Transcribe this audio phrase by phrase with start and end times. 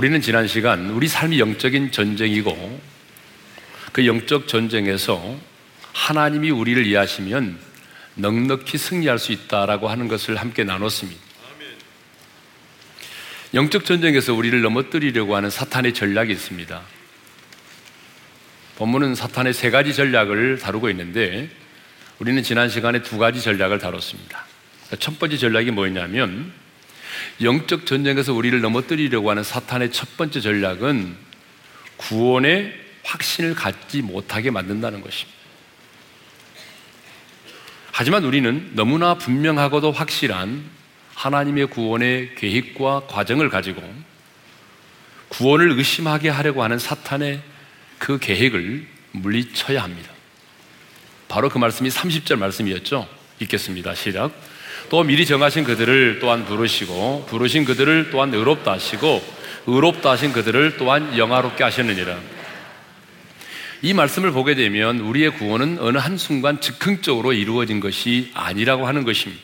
[0.00, 2.80] 우리는 지난 시간 우리 삶이 영적인 전쟁이고
[3.92, 5.38] 그 영적 전쟁에서
[5.92, 7.58] 하나님이 우리를 이해하시면
[8.14, 11.20] 넉넉히 승리할 수 있다라고 하는 것을 함께 나눴습니다.
[13.52, 16.80] 영적 전쟁에서 우리를 넘어뜨리려고 하는 사탄의 전략이 있습니다.
[18.76, 21.50] 본문은 사탄의 세 가지 전략을 다루고 있는데
[22.20, 24.46] 우리는 지난 시간에 두 가지 전략을 다뤘습니다.
[24.98, 26.54] 첫 번째 전략이 뭐였냐면
[27.42, 31.16] 영적 전쟁에서 우리를 넘어뜨리려고 하는 사탄의 첫 번째 전략은
[31.96, 35.38] 구원의 확신을 갖지 못하게 만든다는 것입니다.
[37.92, 40.64] 하지만 우리는 너무나 분명하고도 확실한
[41.14, 43.82] 하나님의 구원의 계획과 과정을 가지고
[45.28, 47.42] 구원을 의심하게 하려고 하는 사탄의
[47.98, 50.10] 그 계획을 물리쳐야 합니다.
[51.28, 53.08] 바로 그 말씀이 30절 말씀이었죠.
[53.40, 53.94] 읽겠습니다.
[53.94, 54.32] 시작.
[54.90, 59.22] 또 미리 정하신 그들을 또한 부르시고 부르신 그들을 또한 의롭다 하시고
[59.68, 62.18] 의롭다 하신 그들을 또한 영화롭게 하셨느니라.
[63.82, 69.40] 이 말씀을 보게 되면 우리의 구원은 어느 한순간 즉흥적으로 이루어진 것이 아니라고 하는 것입니다.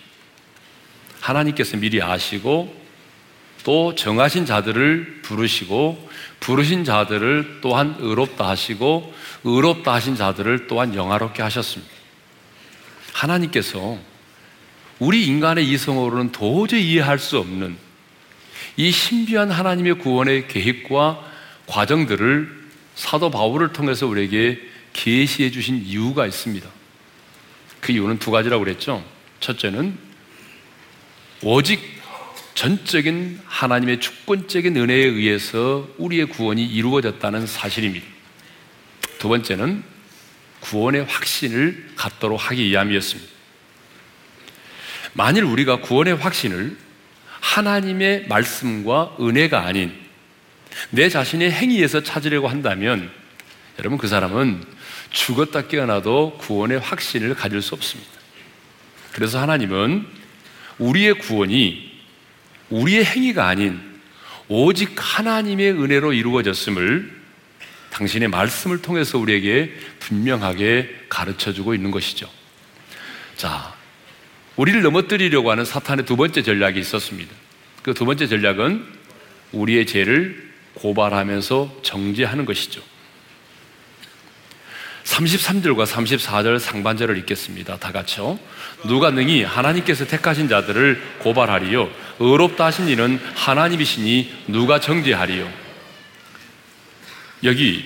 [1.20, 2.74] 하나님께서 미리 아시고
[3.62, 11.92] 또 정하신 자들을 부르시고 부르신 자들을 또한 의롭다 하시고 의롭다 하신 자들을 또한 영화롭게 하셨습니다.
[13.12, 13.96] 하나님께서
[14.98, 17.76] 우리 인간의 이성으로는 도저히 이해할 수 없는
[18.76, 21.32] 이 신비한 하나님의 구원의 계획과
[21.66, 24.60] 과정들을 사도 바울을 통해서 우리에게
[24.92, 26.68] 계시해 주신 이유가 있습니다.
[27.80, 29.04] 그 이유는 두 가지라고 그랬죠.
[29.40, 29.98] 첫째는
[31.42, 31.80] 오직
[32.54, 38.06] 전적인 하나님의 주권적인 은혜에 의해서 우리의 구원이 이루어졌다는 사실입니다.
[39.18, 39.84] 두 번째는
[40.60, 43.35] 구원의 확신을 갖도록 하기 위함이었습니다.
[45.16, 46.76] 만일 우리가 구원의 확신을
[47.40, 49.94] 하나님의 말씀과 은혜가 아닌
[50.90, 53.10] 내 자신의 행위에서 찾으려고 한다면
[53.78, 54.62] 여러분 그 사람은
[55.10, 58.10] 죽었다 깨어나도 구원의 확신을 가질 수 없습니다.
[59.12, 60.06] 그래서 하나님은
[60.78, 61.98] 우리의 구원이
[62.68, 63.80] 우리의 행위가 아닌
[64.48, 67.16] 오직 하나님의 은혜로 이루어졌음을
[67.90, 72.28] 당신의 말씀을 통해서 우리에게 분명하게 가르쳐 주고 있는 것이죠.
[73.36, 73.75] 자,
[74.56, 77.32] 우리를 넘어뜨리려고 하는 사탄의 두 번째 전략이 있었습니다.
[77.82, 78.84] 그 두 번째 전략은
[79.52, 82.82] 우리의 죄를 고발하면서 정죄하는 것이죠.
[85.04, 87.78] 33절과 34절 상반절을 읽겠습니다.
[87.78, 88.40] 다 같이요.
[88.84, 91.88] 누가 능히 하나님께서 택하신 자들을 고발하리요.
[92.18, 95.48] 의롭다 하신 이는 하나님이시니 누가 정죄하리요.
[97.44, 97.84] 여기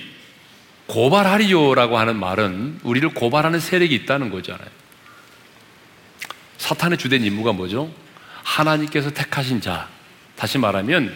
[0.87, 4.80] 고발하리요라고 하는 말은 우리를 고발하는 세력이 있다는 거잖아요.
[6.71, 7.91] 사탄의 주된 임무가 뭐죠?
[8.43, 9.89] 하나님께서 택하신 자,
[10.37, 11.13] 다시 말하면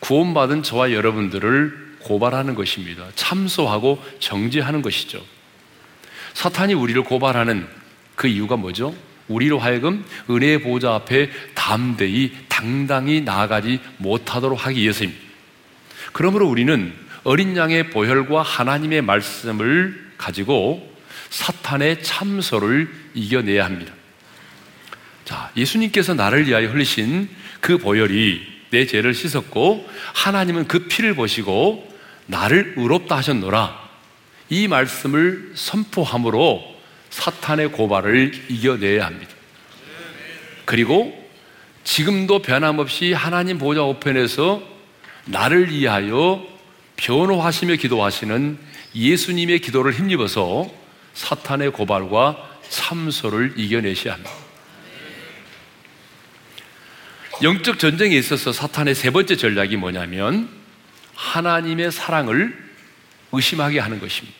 [0.00, 3.06] 구원받은 저와 여러분들을 고발하는 것입니다.
[3.14, 5.24] 참소하고 정죄하는 것이죠.
[6.34, 7.68] 사탄이 우리를 고발하는
[8.16, 8.92] 그 이유가 뭐죠?
[9.28, 15.22] 우리로 하여금 은혜의 보좌 앞에 담대히 당당히 나아가지 못하도록 하기 위해서입니다.
[16.12, 16.92] 그러므로 우리는
[17.22, 20.92] 어린 양의 보혈과 하나님의 말씀을 가지고
[21.28, 23.99] 사탄의 참소를 이겨내야 합니다.
[25.30, 27.28] 자, 예수님께서 나를 위하여 흘리신
[27.60, 31.88] 그 보혈이 내 죄를 씻었고 하나님은 그 피를 보시고
[32.26, 33.78] 나를 의롭다 하셨노라.
[34.48, 36.64] 이 말씀을 선포함으로
[37.10, 39.32] 사탄의 고발을 이겨내야 합니다.
[40.64, 41.16] 그리고
[41.84, 44.60] 지금도 변함없이 하나님 보좌 우편에서
[45.26, 46.44] 나를 위하여
[46.96, 48.58] 변호하시며 기도하시는
[48.96, 50.68] 예수님의 기도를 힘입어서
[51.14, 54.39] 사탄의 고발과 참소를 이겨내셔야 합니다.
[57.42, 60.48] 영적 전쟁에 있어서 사탄의 세 번째 전략이 뭐냐면
[61.14, 62.54] 하나님의 사랑을
[63.32, 64.38] 의심하게 하는 것입니다.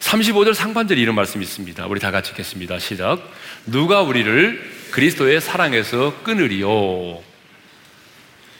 [0.00, 1.86] 35절 상반절에 이런 말씀이 있습니다.
[1.86, 2.78] 우리 다 같이 읽겠습니다.
[2.78, 3.30] 시작.
[3.66, 7.22] 누가 우리를 그리스도의 사랑에서 끊으리요?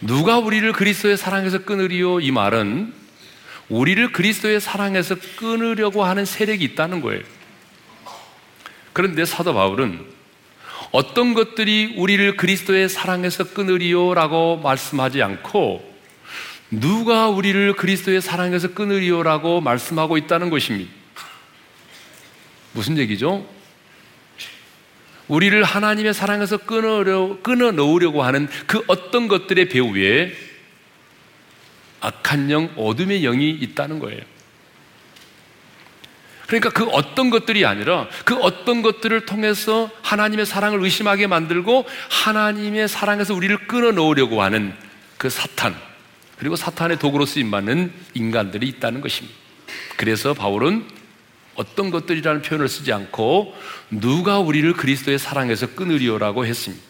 [0.03, 2.21] 누가 우리를 그리스도의 사랑에서 끊으리요?
[2.21, 2.93] 이 말은
[3.71, 7.23] 우리를 그리스도의 사랑에서 끊으려고 하는 세력이 있다는 거예요.
[8.93, 10.12] 그런데 사도 바울은
[10.93, 15.91] 어떤 것들이 우리를 그리스도의 사랑에서 끊으리요라고 말씀하지 않고
[16.71, 20.91] 누가 우리를 그리스도의 사랑에서 끊으리요라고 말씀하고 있다는 것입니다.
[22.73, 23.47] 무슨 얘기죠?
[25.29, 30.33] 우리를 하나님의 사랑에서 끊으려, 끊어 놓으려고 하는 그 어떤 것들의 배후에
[32.01, 34.21] 악한 영, 어둠의 영이 있다는 거예요.
[36.47, 43.35] 그러니까 그 어떤 것들이 아니라 그 어떤 것들을 통해서 하나님의 사랑을 의심하게 만들고 하나님의 사랑에서
[43.35, 44.75] 우리를 끊어 놓으려고 하는
[45.19, 45.75] 그 사탄,
[46.39, 49.37] 그리고 사탄의 도구로 쓰임 받는 인간들이 있다는 것입니다.
[49.97, 50.85] 그래서 바울은
[51.55, 53.55] 어떤 것들이라는 표현을 쓰지 않고
[53.91, 56.83] 누가 우리를 그리스도의 사랑에서 끊으리오라고 했습니다.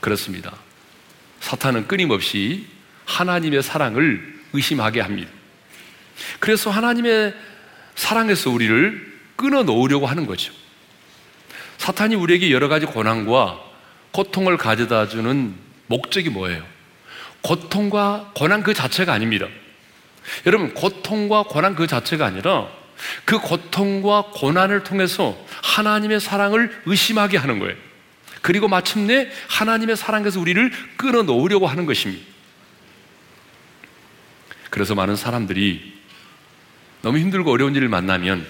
[0.00, 0.54] 그렇습니다.
[1.40, 2.66] 사탄은 끊임없이
[3.04, 5.30] 하나님의 사랑을 의심하게 합니다.
[6.40, 7.34] 그래서 하나님의
[8.02, 10.52] 사랑에서 우리를 끊어 놓으려고 하는 거죠.
[11.78, 13.60] 사탄이 우리에게 여러 가지 고난과
[14.10, 15.54] 고통을 가져다 주는
[15.86, 16.64] 목적이 뭐예요?
[17.42, 19.46] 고통과 고난 그 자체가 아닙니다.
[20.46, 22.68] 여러분, 고통과 고난 그 자체가 아니라
[23.24, 27.76] 그 고통과 고난을 통해서 하나님의 사랑을 의심하게 하는 거예요.
[28.42, 32.24] 그리고 마침내 하나님의 사랑에서 우리를 끊어 놓으려고 하는 것입니다.
[34.70, 35.91] 그래서 많은 사람들이
[37.02, 38.46] 너무 힘들고 어려운 일을 만나면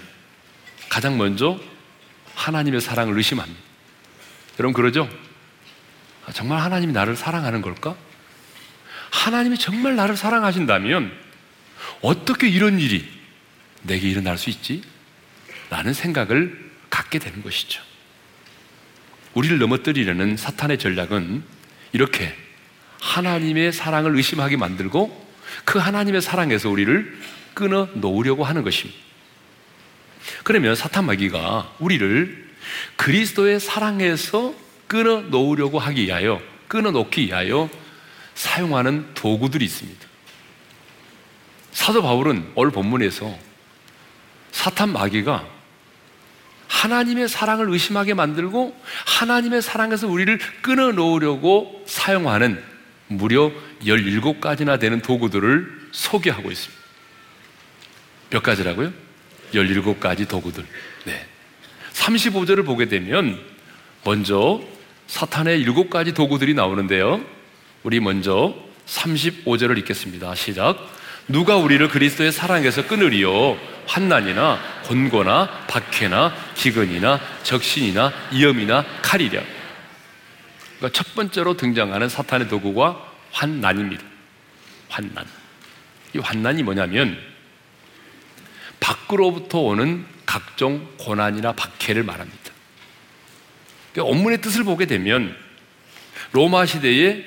[0.88, 1.58] 가장 먼저
[2.34, 3.58] 하나님의 사랑을 의심합니다.
[4.58, 5.08] 여러분 그러죠?
[6.26, 7.96] 아, 정말 하나님이 나를 사랑하는 걸까?
[9.10, 11.12] 하나님이 정말 나를 사랑하신다면
[12.02, 13.08] 어떻게 이런 일이
[13.82, 14.82] 내게 일어날 수 있지?
[15.70, 17.82] 라는 생각을 갖게 되는 것이죠.
[19.34, 21.42] 우리를 넘어뜨리려는 사탄의 전략은
[21.92, 22.36] 이렇게
[23.00, 25.32] 하나님의 사랑을 의심하게 만들고
[25.64, 27.18] 그 하나님의 사랑에서 우리를
[27.54, 28.98] 끊어 놓으려고 하는 것입니다.
[30.44, 32.50] 그러면 사탄 마귀가 우리를
[32.96, 34.54] 그리스도의 사랑에서
[34.86, 37.68] 끊어 놓으려고 하기 위하여, 끊어 놓기 위하여
[38.34, 40.06] 사용하는 도구들이 있습니다.
[41.72, 43.36] 사도 바울은 오늘 본문에서
[44.50, 45.46] 사탄 마귀가
[46.68, 48.76] 하나님의 사랑을 의심하게 만들고
[49.06, 52.62] 하나님의 사랑에서 우리를 끊어 놓으려고 사용하는
[53.08, 53.52] 무려
[53.84, 56.81] 17가지나 되는 도구들을 소개하고 있습니다.
[58.32, 58.92] 몇 가지라고요?
[59.52, 60.64] 17가지 도구들.
[61.04, 61.26] 네.
[61.92, 63.38] 35절을 보게 되면
[64.04, 64.60] 먼저
[65.06, 67.20] 사탄의 7가지 도구들이 나오는데요.
[67.82, 68.54] 우리 먼저
[68.86, 70.34] 35절을 읽겠습니다.
[70.34, 70.78] 시작.
[71.28, 73.58] 누가 우리를 그리스도의 사랑에서 끊으리요?
[73.86, 79.42] 환난이나 곤고나 박해나 기근이나 적신이나 위험이나 칼이랴.
[80.78, 84.02] 그러니까 첫 번째로 등장하는 사탄의 도구가 환난입니다.
[84.88, 85.26] 환난.
[86.14, 87.31] 이 환난이 뭐냐면
[88.82, 92.52] 밖으로부터 오는 각종 고난이나 박해를 말합니다.
[93.92, 95.36] 그러니까 원문의 뜻을 보게 되면
[96.32, 97.24] 로마 시대에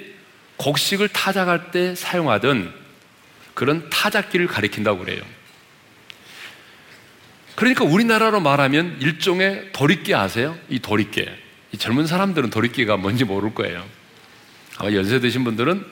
[0.58, 2.74] 곡식을 타작할 때 사용하던
[3.54, 5.24] 그런 타작기를 가리킨다고 그래요.
[7.56, 10.58] 그러니까 우리나라로 말하면 일종의 도리깨 아세요?
[10.68, 11.44] 이 도리깨.
[11.72, 13.86] 이 젊은 사람들은 도리깨가 뭔지 모를 거예요.
[14.78, 15.86] 아마 연세 드신 분들은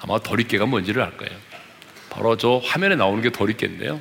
[0.00, 1.36] 아마 도리깨가 뭔지를 알 거예요.
[2.10, 4.00] 바로 저 화면에 나오는 게 도리깨인데요.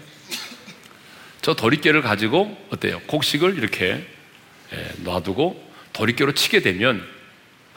[1.48, 3.00] 저 도리깨를 가지고 어때요?
[3.08, 4.06] 곡식을 이렇게
[4.74, 7.02] 예, 놔두고 도리깨로 치게 되면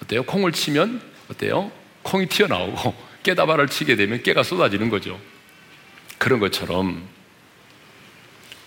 [0.02, 0.24] 어때요?
[0.24, 1.00] 콩을 치면
[1.30, 1.70] 어때요?
[2.02, 5.20] 콩이 튀어나오고 깨다발을 치게 되면 깨가 쏟아지는 거죠.
[6.18, 7.06] 그런 것처럼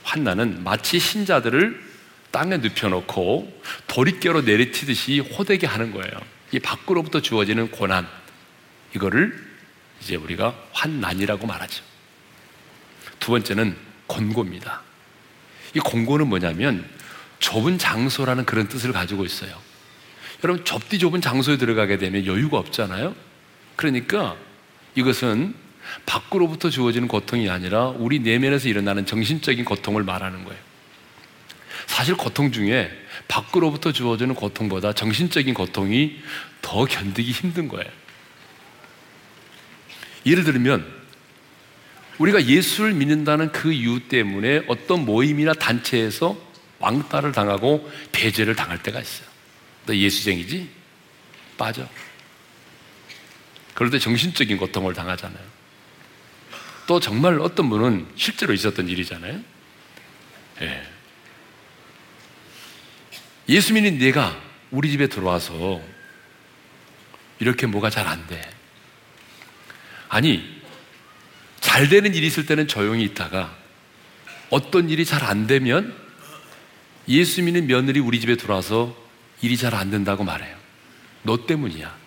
[0.03, 1.83] 환난은 마치 신자들을
[2.31, 6.13] 땅에 눕혀놓고 도리깨로 내리치듯이 호되게 하는 거예요.
[6.53, 8.07] 이 밖으로부터 주어지는 고난,
[8.95, 9.37] 이거를
[10.01, 11.83] 이제 우리가 환난이라고 말하죠.
[13.19, 13.75] 두 번째는
[14.07, 14.92] 권고입니다.
[15.73, 16.87] 이 권고는 뭐냐면
[17.39, 19.53] 좁은 장소라는 그런 뜻을 가지고 있어요.
[20.43, 23.15] 여러분, 좁디 좁은 장소에 들어가게 되면 여유가 없잖아요?
[23.75, 24.35] 그러니까
[24.95, 25.55] 이것은
[26.05, 30.59] 밖으로부터 주어지는 고통이 아니라 우리 내면에서 일어나는 정신적인 고통을 말하는 거예요.
[31.87, 32.91] 사실 고통 중에
[33.27, 36.19] 밖으로부터 주어지는 고통보다 정신적인 고통이
[36.61, 37.89] 더 견디기 힘든 거예요.
[40.25, 41.02] 예를 들면,
[42.17, 46.37] 우리가 예수를 믿는다는 그 이유 때문에 어떤 모임이나 단체에서
[46.79, 49.27] 왕따를 당하고 배제를 당할 때가 있어요.
[49.85, 50.69] 너 예수쟁이지?
[51.57, 51.87] 빠져.
[53.73, 55.43] 그럴 때 정신적인 고통을 당하잖아요.
[56.85, 59.39] 또 정말 어떤 분은 실제로 있었던 일이잖아요.
[60.61, 60.83] 예.
[63.49, 64.39] 예수 믿는 내가
[64.71, 65.81] 우리 집에 들어와서
[67.39, 68.41] 이렇게 뭐가 잘 안 돼.
[70.09, 70.52] 아니,
[71.73, 73.51] 잘 되는 일이 있을 때는 조용히 있다가
[74.51, 75.91] 어떤 일이 잘 안 되면
[77.07, 78.95] 예수 믿는 며느리 우리 집에 들어와서
[79.41, 80.55] 일이 잘 안 된다고 말해요.
[81.23, 81.97] 너 때문이야.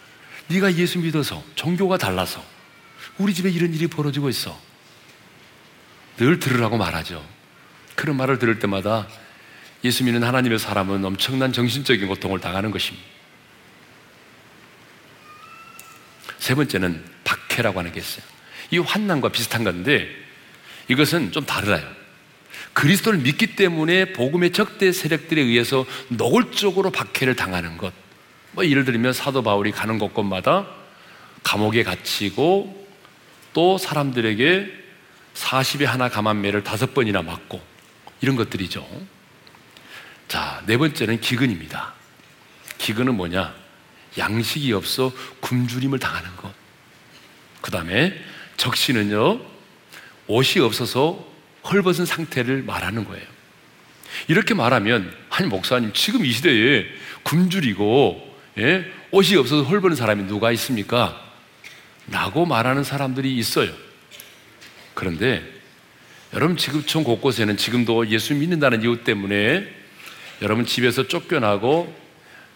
[0.46, 2.44] 네가 예수 믿어서 종교가 달라서
[3.18, 4.56] 우리 집에 이런 일이 벌어지고 있어.
[6.16, 7.28] 늘 들으라고 말하죠.
[7.96, 9.08] 그런 말을 들을 때마다
[9.82, 13.04] 예수 믿는 하나님의 사람은 엄청난 정신적인 고통을 당하는 것입니다.
[16.38, 18.35] 세 번째는 박해라고 하는 게 있어요.
[18.70, 20.08] 이 환난과 비슷한 건데
[20.88, 21.86] 이것은 좀 다르다요.
[22.72, 27.92] 그리스도를 믿기 때문에 복음의 적대 세력들에 의해서 노골적으로 박해를 당하는 것.
[28.52, 30.66] 뭐 예를 들면 사도 바울이 가는 곳곳마다
[31.42, 32.86] 감옥에 갇히고
[33.52, 34.70] 또 사람들에게
[35.34, 37.62] 40에 하나 감한매를 다섯 번이나 맞고
[38.20, 38.86] 이런 것들이죠.
[40.28, 41.94] 자, 네 번째는 기근입니다.
[42.78, 43.54] 기근은 뭐냐?
[44.18, 46.52] 양식이 없어 굶주림을 당하는 것.
[47.60, 48.14] 그 다음에
[48.56, 49.40] 적시는요,
[50.26, 51.24] 옷이 없어서
[51.70, 53.24] 헐벗은 상태를 말하는 거예요.
[54.28, 56.86] 이렇게 말하면, 아니, 목사님, 지금 이 시대에
[57.22, 58.84] 굶주리고, 예?
[59.10, 61.22] 옷이 없어서 헐벗은 사람이 누가 있습니까?
[62.10, 63.72] 라고 말하는 사람들이 있어요.
[64.94, 65.42] 그런데
[66.32, 69.66] 여러분 전 곳곳에는 지금도 예수 믿는다는 이유 때문에
[70.42, 71.94] 여러분 집에서 쫓겨나고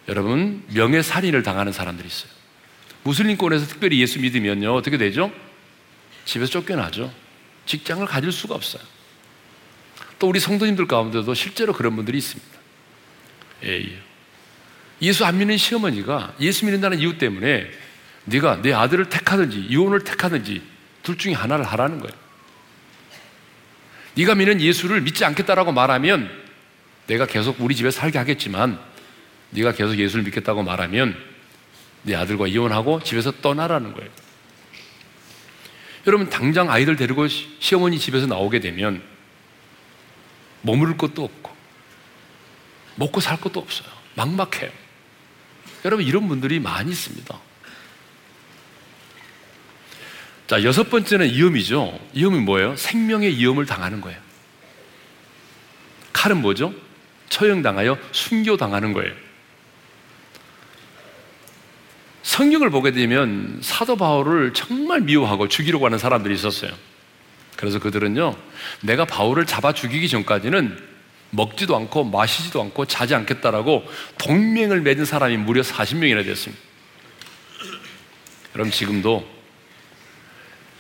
[0.09, 2.31] 여러분 명예살인을 당하는 사람들이 있어요.
[3.03, 5.33] 무슬림권에서 특별히 예수 믿으면요 어떻게 되죠?
[6.31, 7.13] 집에서 쫓겨나죠.
[7.67, 8.83] 직장을 가질 수가 없어요.
[10.21, 12.51] 또 우리 성도님들 가운데도 실제로 그런 분들이 있습니다.
[13.65, 13.99] 예, 예.
[15.03, 17.69] 예수 안 믿는 시어머니가 예수 믿는다는 이유 때문에
[18.27, 20.63] 네가 내 아들을 택하든지 이혼을 택하든지
[21.03, 22.15] 둘 중에 하나를 하라는 거예요.
[24.15, 26.31] 네가 믿는 예수를 믿지 않겠다라고 말하면
[27.09, 28.79] 내가 계속 우리 집에 살게 하겠지만
[29.51, 31.17] 네가 계속 예수를 믿겠다고 말하면
[32.03, 34.30] 네 아들과 이혼하고 집에서 떠나라는 거예요.
[36.07, 39.03] 여러분 당장 아이들 데리고 시어머니 집에서 나오게 되면
[40.63, 41.51] 머무를 것도 없고
[42.97, 43.89] 먹고 살 것도 없어요.
[44.15, 44.71] 막막해요.
[45.85, 47.39] 여러분 이런 분들이 많이 있습니다.
[50.47, 51.99] 자, 여섯 번째는 위험이죠.
[52.13, 52.77] 위험이 뭐예요?
[52.77, 54.21] 생명의 위험을 당하는 거예요.
[56.13, 56.75] 칼은 뭐죠?
[57.29, 59.15] 처형당하여 순교당하는 거예요.
[62.41, 66.73] 성경을 보게 되면 사도 바울을 정말 미워하고 죽이려고 하는 사람들이 있었어요.
[67.57, 68.35] 그래서 그들은요,
[68.81, 70.83] 내가 바울을 잡아 죽이기 전까지는
[71.33, 73.85] 먹지도 않고 마시지도 않고 자지 않겠다라고
[74.17, 76.63] 동맹을 맺은 사람이 무려 40명이나 됐습니다.
[78.55, 79.29] 여러분, 지금도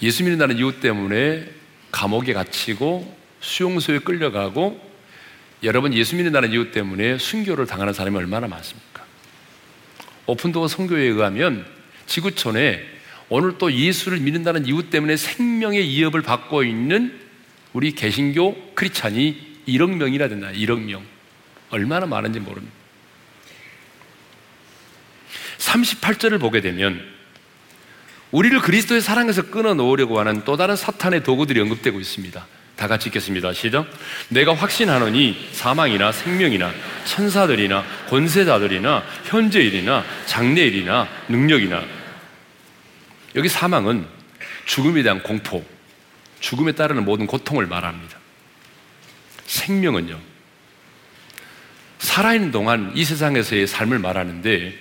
[0.00, 1.46] 예수 믿는다는 이유 때문에
[1.92, 4.80] 감옥에 갇히고 수용소에 끌려가고
[5.62, 8.89] 여러분 예수 믿는다는 이유 때문에 순교를 당하는 사람이 얼마나 많습니까?
[10.30, 11.66] 오픈도어 성교에 의하면
[12.06, 12.84] 지구촌에
[13.28, 17.20] 오늘 또 예수를 믿는다는 이유 때문에 생명의 위협을 받고 있는
[17.72, 20.50] 우리 개신교 크리찬이 1억 명이나 된다.
[20.52, 21.04] 1억 명.
[21.70, 22.74] 얼마나 많은지 모릅니다.
[25.58, 27.00] 38절을 보게 되면
[28.32, 32.46] 우리를 그리스도의 사랑에서 끊어놓으려고 하는 또 다른 사탄의 도구들이 언급되고 있습니다.
[32.80, 33.52] 다 같이 읽겠습니다.
[33.52, 33.86] 시작.
[34.30, 36.72] 내가 확신하노니 사망이나 생명이나
[37.04, 41.84] 천사들이나 권세자들이나 현재일이나 장래일이나 능력이나
[43.36, 44.06] 여기 사망은
[44.64, 45.62] 죽음에 대한 공포,
[46.40, 48.16] 죽음에 따르는 모든 고통을 말합니다.
[49.44, 50.18] 생명은요.
[51.98, 54.72] 살아있는 동안 이 세상에서의 삶을 말하는데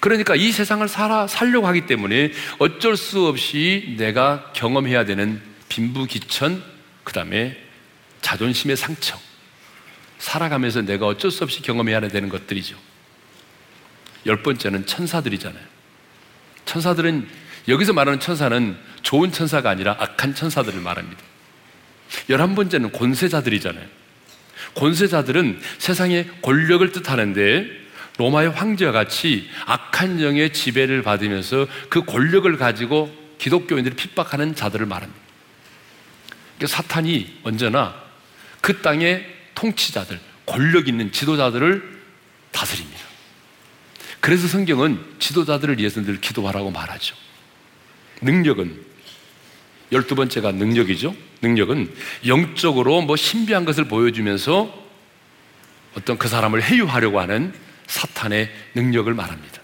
[0.00, 6.79] 그러니까 이 세상을 살아, 살려고 하기 때문에 어쩔 수 없이 내가 경험해야 되는 빈부기천,
[7.10, 7.56] 그 다음에
[8.20, 9.18] 자존심의 상처.
[10.20, 12.76] 살아가면서 내가 어쩔 수 없이 경험해야 되는 것들이죠.
[14.26, 15.64] 열 번째는 천사들이잖아요.
[16.66, 17.26] 천사들은,
[17.66, 21.20] 여기서 말하는 천사는 좋은 천사가 아니라 악한 천사들을 말합니다.
[22.28, 23.86] 열한 번째는 권세자들이잖아요.
[24.76, 27.66] 권세자들은 세상의 권력을 뜻하는데
[28.18, 35.19] 로마의 황제와 같이 악한 영의 지배를 받으면서 그 권력을 가지고 기독교인들을 핍박하는 자들을 말합니다.
[36.60, 37.94] 그러니까 사탄이 언제나
[38.60, 42.00] 그 땅의 통치자들, 권력 있는 지도자들을
[42.52, 43.00] 다스립니다.
[44.20, 47.16] 그래서 성경은 지도자들을 위해서 늘 기도하라고 말하죠.
[48.20, 48.84] 능력은
[49.90, 51.16] 열두 번째가 능력이죠.
[51.40, 51.94] 능력은
[52.26, 54.88] 영적으로 뭐 신비한 것을 보여주면서
[55.94, 57.54] 어떤 그 사람을 해유하려고 하는
[57.86, 59.62] 사탄의 능력을 말합니다.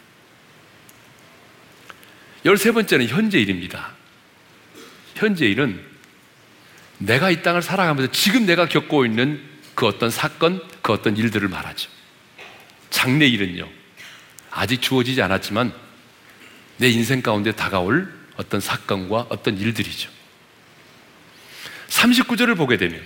[2.47, 3.93] 열세 번째는 현재 일입니다.
[5.15, 5.96] 현재 일은
[6.99, 9.41] 내가 이 땅을 살아가면서 지금 내가 겪고 있는
[9.75, 11.91] 그 어떤 사건, 그 어떤 일들을 말하죠.
[12.91, 13.69] 장래 일은요,
[14.51, 15.73] 아직 주어지지 않았지만
[16.79, 20.11] 내 인생 가운데 다가올 어떤 사건과 어떤 일들이죠.
[21.89, 23.01] 39절을 보게 되면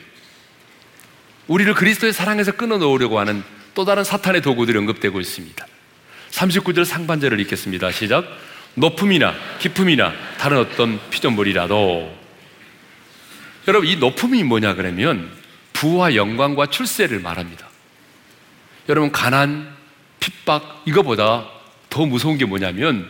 [1.48, 3.42] 우리를 그리스도의 사랑에서 끊어 놓으려고 하는
[3.74, 5.66] 또 다른 사탄의 도구들이 언급되고 있습니다.
[6.30, 7.90] 39절 상반절을 읽겠습니다.
[7.92, 8.24] 시작.
[8.74, 12.16] 높음이나 깊음이나 다른 어떤 피조물이라도
[13.68, 15.30] 여러분 이 높음이 뭐냐 그러면
[15.72, 17.68] 부와 영광과 출세를 말합니다.
[18.88, 19.74] 여러분 가난,
[20.18, 21.48] 핍박 이거보다
[21.88, 23.08] 더 무서운 게 뭐냐면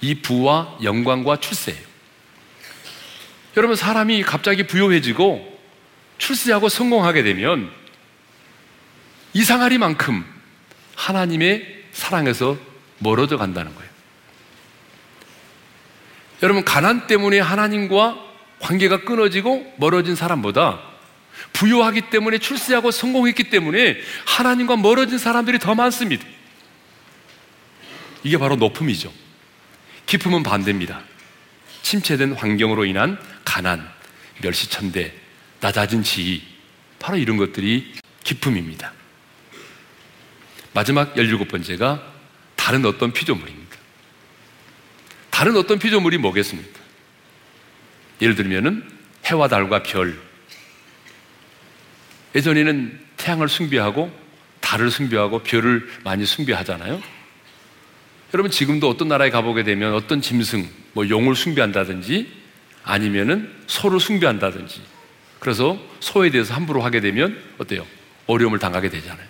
[0.00, 1.80] 이 부와 영광과 출세예요.
[3.56, 5.58] 여러분 사람이 갑자기 부유해지고
[6.18, 7.70] 출세하고 성공하게 되면
[9.32, 10.24] 이상하리만큼
[10.94, 12.56] 하나님의 사랑에서
[12.98, 13.90] 멀어져 간다는 거예요.
[16.42, 18.25] 여러분, 가난 때문에 하나님과
[18.60, 20.80] 관계가 끊어지고 멀어진 사람보다
[21.52, 26.24] 부유하기 때문에 출세하고 성공했기 때문에 하나님과 멀어진 사람들이 더 많습니다.
[28.22, 29.12] 이게 바로 높음이죠.
[30.06, 31.00] 기쁨은 반대입니다.
[31.82, 33.88] 침체된 환경으로 인한 가난,
[34.42, 35.12] 멸시천대,
[35.60, 36.42] 낮아진 지위,
[36.98, 37.94] 바로 이런 것들이
[38.24, 38.92] 기쁨입니다.
[40.72, 42.02] 마지막 17번째가
[42.56, 43.76] 다른 어떤 피조물입니다.
[45.30, 46.75] 다른 어떤 피조물이 뭐겠습니까?
[48.20, 48.84] 예를 들면은
[49.26, 50.18] 해와 달과 별.
[52.34, 54.12] 예전에는 태양을 숭배하고
[54.60, 57.00] 달을 숭배하고 별을 많이 숭배하잖아요.
[58.34, 62.30] 여러분 지금도 어떤 나라에 가보게 되면 어떤 짐승, 뭐 용을 숭배한다든지
[62.82, 64.82] 아니면은 소를 숭배한다든지
[65.38, 67.86] 그래서 소에 대해서 함부로 하게 되면 어때요?
[68.26, 69.26] 어려움을 당하게 되잖아요.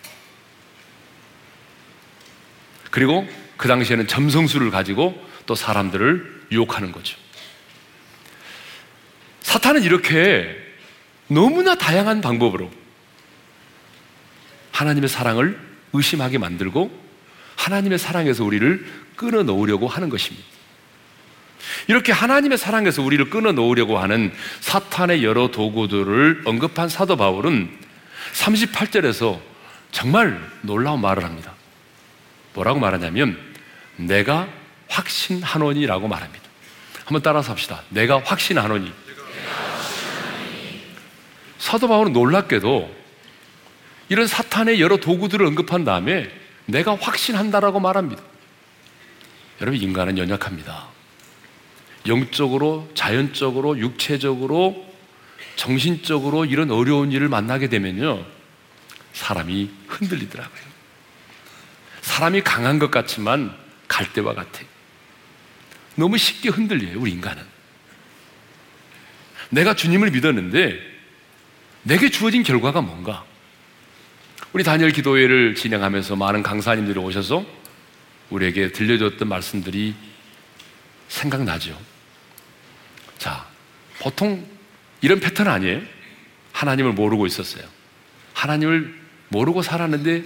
[2.91, 7.19] 그리고 그 당시에는 점성술을 가지고 또 사람들을 유혹하는 거죠.
[9.57, 10.55] 사탄은 이렇게
[11.29, 12.71] 너무나 다양한 방법으로
[14.73, 15.59] 하나님의 사랑을
[15.95, 16.91] 의심하게 만들고
[17.57, 18.85] 하나님의 사랑에서 우리를
[19.17, 20.47] 끊어 놓으려고 하는 것입니다.
[21.89, 27.71] 이렇게 하나님의 사랑에서 우리를 끊어 놓으려고 하는 사탄의 여러 도구들을 언급한 사도 바울은
[28.35, 29.41] 38절에서
[29.91, 31.55] 정말 놀라운 말을 합니다.
[32.53, 33.39] 뭐라고 말하냐면
[33.97, 34.49] 내가
[34.89, 36.45] 확신하노니라고 말합니다.
[37.07, 37.83] 한번 따라서 합시다.
[37.89, 39.06] 내가 확신하노니.
[41.59, 42.95] 사도 바울은 놀랍게도
[44.09, 46.31] 이런 사탄의 여러 도구들을 언급한 다음에
[46.67, 48.23] 내가 확신한다라고 말합니다.
[49.61, 50.89] 여러분, 인간은 연약합니다.
[52.07, 54.87] 영적으로, 자연적으로, 육체적으로,
[55.57, 58.25] 정신적으로 이런 어려운 일을 만나게 되면요.
[59.13, 60.67] 사람이 흔들리더라고요.
[62.03, 63.57] 사람이 강한 것 같지만
[63.89, 64.61] 갈대와 같아.
[65.95, 67.43] 너무 쉽게 흔들려요, 우리 인간은.
[69.49, 70.96] 내가 주님을 믿었는데
[71.87, 73.25] 내게 주어진 결과가 뭔가?
[74.53, 77.47] 우리 단열 기도회를 진행하면서 많은 강사님들이 오셔서
[78.31, 79.95] 우리에게 들려줬던 말씀들이
[81.07, 81.79] 생각나죠.
[83.19, 83.47] 자,
[84.01, 84.45] 보통
[85.01, 85.81] 이런 패턴 아니에요?
[86.51, 87.65] 하나님을 모르고 있었어요.
[88.35, 88.93] 하나님을
[89.29, 90.25] 모르고 살았는데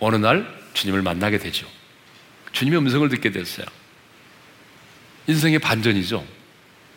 [0.00, 1.66] 어느 날 주님을 만나게 되죠.
[2.52, 3.66] 주님의 음성을 듣게 됐어요.
[5.26, 6.26] 인생의 반전이죠.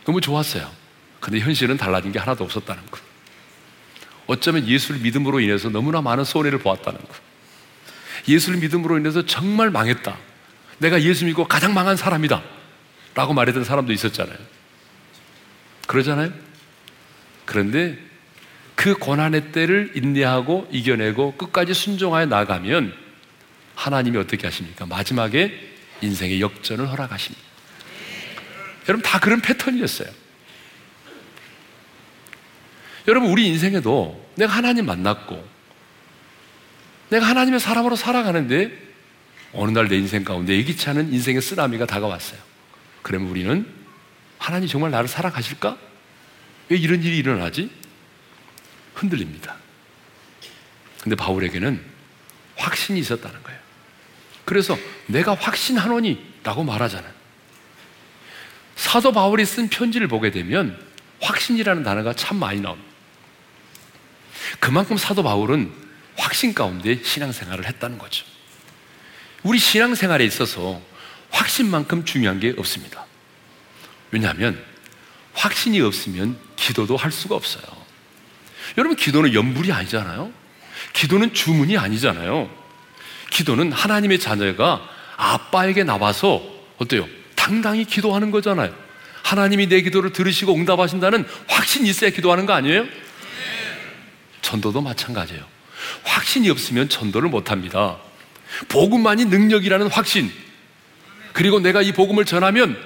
[0.04, 0.69] 너무 좋았어요.
[1.21, 3.11] 근데 현실은 달라진 게 하나도 없었다는 거.
[4.28, 7.14] 어쩌면 예수를 믿음으로 인해서 너무나 많은 손해를 보았다는 거.
[8.28, 10.18] 예수를 믿음으로 인해서 정말 망했다.
[10.78, 12.42] 내가 예수 믿고 가장 망한 사람이다.
[13.14, 14.38] 라고 말했던 사람도 있었잖아요.
[15.88, 16.32] 그러잖아요?
[17.46, 17.98] 그런데
[18.76, 22.94] 그 고난의 때를 인내하고 이겨내고 끝까지 순종하여 나가면
[23.76, 24.86] 하나님이 어떻게 하십니까?
[24.86, 27.46] 마지막에 인생의 역전을 허락하십니다.
[28.88, 30.10] 여러분 다 그런 패턴이었어요.
[33.08, 35.44] 여러분, 우리 인생에도 내가 하나님 만났고,
[37.10, 38.92] 내가 하나님의 사람으로 살아가는데,
[39.54, 42.40] 어느 날 내 인생 가운데 예기치 않은 인생의 쓰나미가 다가왔어요.
[43.02, 43.68] 그러면 우리는
[44.38, 45.78] 하나님 정말 나를 사랑하실까?
[46.70, 47.70] 왜 이런 일이 일어나지?
[48.94, 49.58] 흔들립니다.
[51.04, 51.82] 근데 바울에게는
[52.56, 53.60] 확신이 있었다는 거예요.
[54.46, 57.12] 그래서 내가 확신하노니 라고 말하잖아요.
[58.76, 60.80] 사도 바울이 쓴 편지를 보게 되면
[61.22, 62.91] 확신이라는 단어가 참 많이 나옵니다.
[64.62, 65.71] 그만큼 사도 바울은
[66.15, 68.26] 확신 가운데 신앙생활을 했다는 거죠.
[69.41, 70.80] 우리 신앙생활에 있어서
[71.32, 73.06] 확신만큼 중요한 게 없습니다.
[74.12, 74.63] 왜냐하면
[75.34, 77.63] 확신이 없으면 기도도 할 수가 없어요.
[78.78, 80.32] 여러분, 기도는 연불이 아니잖아요.
[80.93, 82.47] 기도는 주문이 아니잖아요.
[83.32, 86.43] 기도는 하나님의 자녀가 아빠에게 나와서
[86.78, 87.08] 어때요?
[87.36, 88.76] 당당히 기도하는 거잖아요.
[89.24, 92.86] 하나님이 내 기도를 들으시고 응답하신다는 확신이 있어야 기도하는 거 아니에요?
[94.42, 95.44] 전도도 마찬가지예요.
[96.04, 97.98] 확신이 없으면 전도를 못 합니다.
[98.68, 100.32] 복음만이 능력이라는 확신.
[101.34, 102.78] 그리고 내가 이 복음을 전하면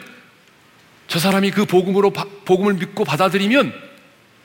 [1.08, 3.74] 저 사람이 그 복음으로 복음을 믿고 받아들이면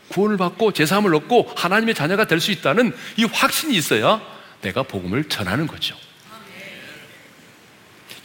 [0.09, 4.21] 구원을 받고 제사함을 얻고 하나님의 자녀가 될 수 있다는 이 확신이 있어야
[4.61, 5.97] 내가 복음을 전하는 거죠.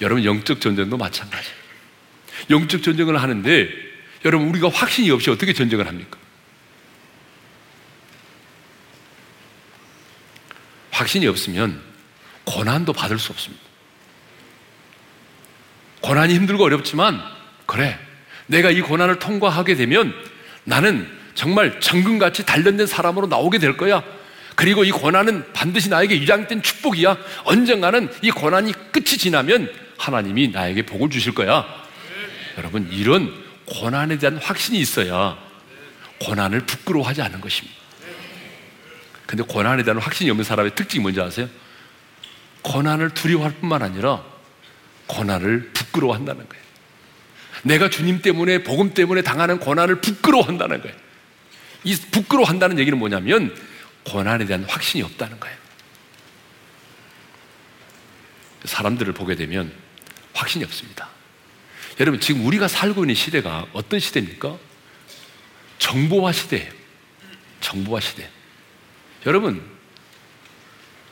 [0.01, 1.55] 여러분 영적 전쟁도 마찬가지예요.
[2.49, 3.69] 영적 전쟁을 하는데
[4.25, 6.17] 여러분 우리가 확신이 없이 어떻게 전쟁을 합니까?
[10.95, 11.81] 확신이 없으면
[12.45, 13.63] 고난도 받을 수 없습니다.
[15.99, 17.21] 고난이 힘들고 어렵지만,
[17.65, 17.99] 그래.
[18.47, 20.13] 내가 이 고난을 통과하게 되면
[20.63, 24.03] 나는 정말 정금같이 단련된 사람으로 나오게 될 거야.
[24.55, 27.17] 그리고 이 고난은 반드시 나에게 유장된 축복이야.
[27.43, 31.65] 언젠가는 이 고난이 끝이 지나면 하나님이 나에게 복을 주실 거야.
[32.57, 33.33] 여러분, 이런
[33.65, 35.37] 고난에 대한 확신이 있어야
[36.19, 37.84] 고난을 부끄러워하지 않는 것입니다.
[39.25, 41.49] 근데 고난에 대한 확신이 없는 사람의 특징이 뭔지 아세요?
[42.61, 44.23] 고난을 두려워할 뿐만 아니라
[45.07, 46.65] 고난을 부끄러워한다는 거예요.
[47.63, 50.95] 내가 주님 때문에 복음 때문에 당하는 고난을 부끄러워한다는 거예요.
[51.83, 53.55] 이 부끄러워한다는 얘기는 뭐냐면
[54.03, 55.57] 고난에 대한 확신이 없다는 거예요.
[58.65, 59.71] 사람들을 보게 되면
[60.33, 61.09] 확신이 없습니다.
[61.99, 64.57] 여러분, 지금 우리가 살고 있는 시대가 어떤 시대입니까?
[65.77, 66.71] 정보화 시대예요.
[67.61, 68.29] 정보화 시대.
[69.25, 69.61] 여러분,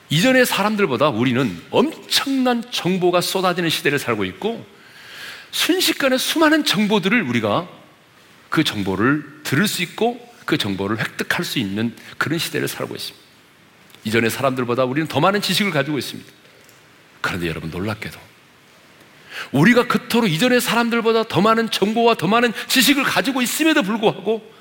[0.10, 4.65] 이전의 사람들보다 우리는 엄청난 정보가 쏟아지는 시대를 살고 있고
[5.52, 7.67] 순식간에 수많은 정보들을 우리가
[8.49, 13.23] 그 정보를 들을 수 있고 그 정보를 획득할 수 있는 그런 시대를 살고 있습니다.
[14.04, 16.30] 이전의 사람들보다 우리는 더 많은 지식을 가지고 있습니다.
[17.21, 18.19] 그런데 여러분 놀랍게도
[19.52, 24.54] 우리가 그토록 이전의 사람들보다 더 많은 정보와 더 많은 지식을 가지고 있음에도 불구하고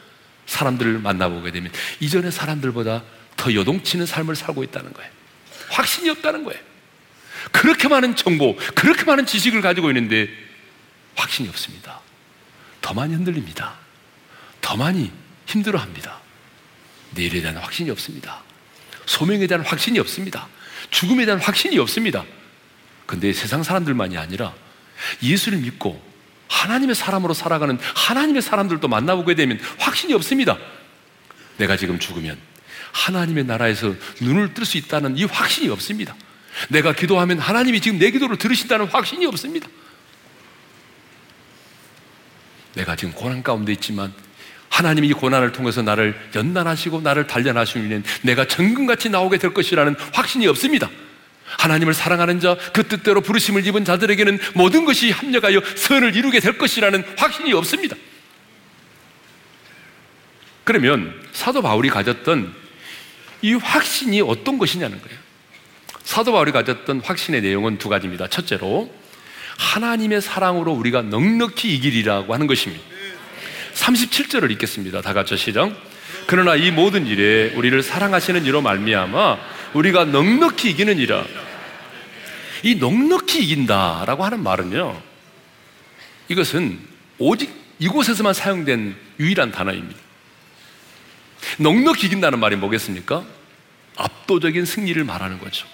[0.47, 3.03] 사람들을 만나보게 되면 이전의 사람들보다
[3.43, 5.11] 더 요동치는 삶을 살고 있다는 거예요.
[5.69, 6.61] 확신이 없다는 거예요.
[7.51, 10.29] 그렇게 많은 정보, 그렇게 많은 지식을 가지고 있는데
[11.17, 11.99] 확신이 없습니다.
[12.81, 13.75] 더 많이 흔들립니다.
[14.61, 15.11] 더 많이
[15.47, 16.21] 힘들어 합니다.
[17.11, 18.45] 내일에 대한 확신이 없습니다.
[19.07, 20.47] 소명에 대한 확신이 없습니다.
[20.93, 22.25] 죽음에 대한 확신이 없습니다.
[23.07, 24.55] 근데 세상 사람들만이 아니라
[25.21, 26.01] 예수를 믿고
[26.47, 30.59] 하나님의 사람으로 살아가는 하나님의 사람들도 만나보게 되면 확신이 없습니다.
[31.57, 32.52] 내가 지금 죽으면
[32.93, 36.15] 하나님의 나라에서 눈을 뜰 수 있다는 이 확신이 없습니다.
[36.69, 39.69] 내가 기도하면 하나님이 지금 내 기도를 들으신다는 확신이 없습니다.
[42.75, 44.13] 내가 지금 고난 가운데 있지만
[44.69, 50.89] 하나님이 이 고난을 통해서 나를 연단하시고 나를 단련하시면 내가 정금같이 나오게 될 것이라는 확신이 없습니다.
[51.59, 57.05] 하나님을 사랑하는 자, 그 뜻대로 부르심을 입은 자들에게는 모든 것이 합력하여 선을 이루게 될 것이라는
[57.19, 57.97] 확신이 없습니다.
[60.65, 62.62] 그러면 사도 바울이 가졌던
[63.43, 65.19] 이 확신이 어떤 것이냐는 거예요.
[66.05, 68.29] 사도 바울이 가졌던 확신의 내용은 두 가지입니다.
[68.29, 68.93] 첫째로
[69.59, 72.83] 하나님의 사랑으로 우리가 넉넉히 이기리라고 하는 것입니다.
[73.75, 75.01] 37절을 읽겠습니다.
[75.01, 75.73] 다 같이 시작.
[76.27, 79.39] 그러나 이 모든 일에 우리를 사랑하시는 이로 말미암아
[79.75, 81.25] 우리가 넉넉히 이기는 이라.
[82.63, 85.03] 이 넉넉히 이긴다라고 하는 말은요.
[86.29, 86.79] 이것은
[87.19, 90.01] 오직 이곳에서만 사용된 유일한 단어입니다.
[91.59, 93.25] 넉넉히 이긴다는 말이 뭐겠습니까?
[93.97, 95.67] 압도적인 승리를 말하는 거죠.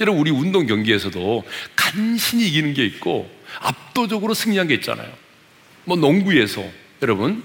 [0.00, 1.44] 여러분, 우리 운동 경기에서도
[1.76, 5.12] 간신히 이기는 게 있고 압도적으로 승리한 게 있잖아요.
[5.84, 6.64] 뭐 농구에서
[7.02, 7.42] 여러분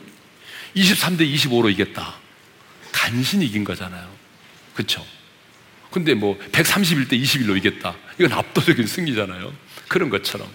[0.75, 2.15] 23대 25로 이겼다.
[2.91, 4.07] 간신히 이긴 거잖아요.
[4.73, 5.05] 그렇죠?
[5.91, 7.95] 근데 뭐 131대 21로 이겼다.
[8.19, 9.53] 이건 압도적인 승리잖아요.
[9.87, 10.47] 그런 것처럼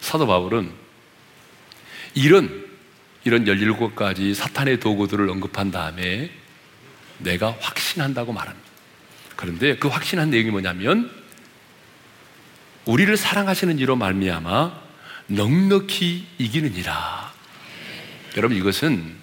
[0.00, 0.72] 사도 바울은
[2.14, 2.65] 이런
[3.26, 6.30] 이런 17가지 사탄의 도구들을 언급한 다음에
[7.18, 8.68] 내가 확신한다고 말합니다.
[9.34, 11.10] 그런데 그 확신한 내용이 뭐냐면
[12.84, 14.80] 우리를 사랑하시는 이로 말미암아
[15.26, 17.32] 넉넉히 이기는이라.
[18.36, 19.16] 여러분 이것은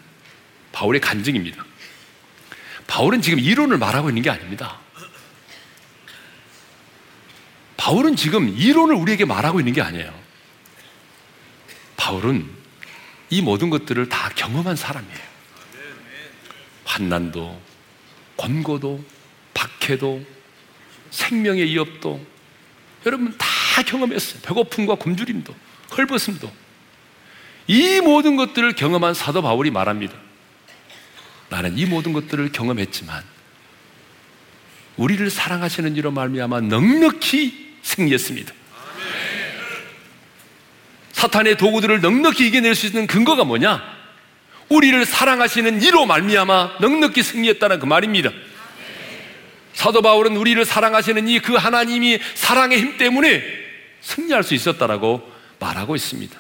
[0.74, 1.64] 바울의 간증입니다.
[2.88, 4.80] 바울은 지금 이론을 말하고 있는 게 아닙니다.
[7.78, 10.14] 바울은 지금 이론을 우리에게 말하고 있는 게 아니에요.
[11.96, 12.63] 바울은
[13.30, 15.34] 이 모든 것들을 다 경험한 사람이에요.
[16.86, 17.60] 환난도,
[18.38, 19.04] 권고도,
[19.54, 20.24] 박해도,
[21.10, 22.24] 생명의 위협도,
[23.06, 24.42] 여러분 다 경험했어요.
[24.42, 25.54] 배고픔과 굶주림도,
[25.98, 26.52] 헐벗음도.
[27.68, 30.14] 이 모든 것들을 경험한 사도 바울이 말합니다.
[31.50, 33.24] 나는 이 모든 것들을 경험했지만
[34.98, 38.54] 우리를 사랑하시는 이로 말미암아 넉넉히 승리했습니다.
[41.24, 43.82] 사탄의 도구들을 넉넉히 이겨낼 수 있는 근거가 뭐냐?
[44.68, 48.30] 우리를 사랑하시는 이로 말미암아 넉넉히 승리했다는 그 말입니다.
[49.74, 53.42] 사도 바울은 우리를 사랑하시는 이 그 하나님이 사랑의 힘 때문에
[54.02, 55.22] 승리할 수 있었다라고
[55.60, 56.38] 말하고 있습니다.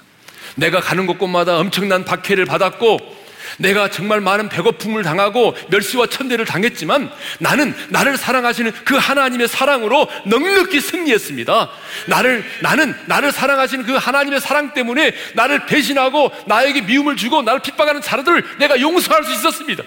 [0.55, 3.22] 내가 가는 곳곳마다 엄청난 박해를 받았고
[3.57, 10.81] 내가 정말 많은 배고픔을 당하고 멸시와 천대를 당했지만 나는 나를 사랑하시는 그 하나님의 사랑으로 넉넉히
[10.81, 11.69] 승리했습니다.
[12.07, 18.01] 나를 나는 나를 사랑하시는 그 하나님의 사랑 때문에 나를 배신하고 나에게 미움을 주고 나를 핍박하는
[18.01, 19.83] 자들을 내가 용서할 수 있었습니다.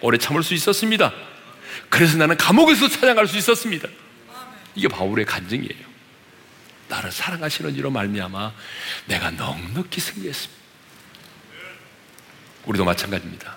[0.00, 1.12] 오래 참을 수 있었습니다.
[1.88, 3.88] 그래서 나는 감옥에서 찾아갈 수 있었습니다.
[4.74, 5.92] 이게 바울의 간증이에요.
[6.88, 8.52] 나를 사랑하시는 이로 말미암아
[9.06, 10.61] 내가 넉넉히 승리했습니다.
[12.66, 13.56] 우리도 마찬가지입니다.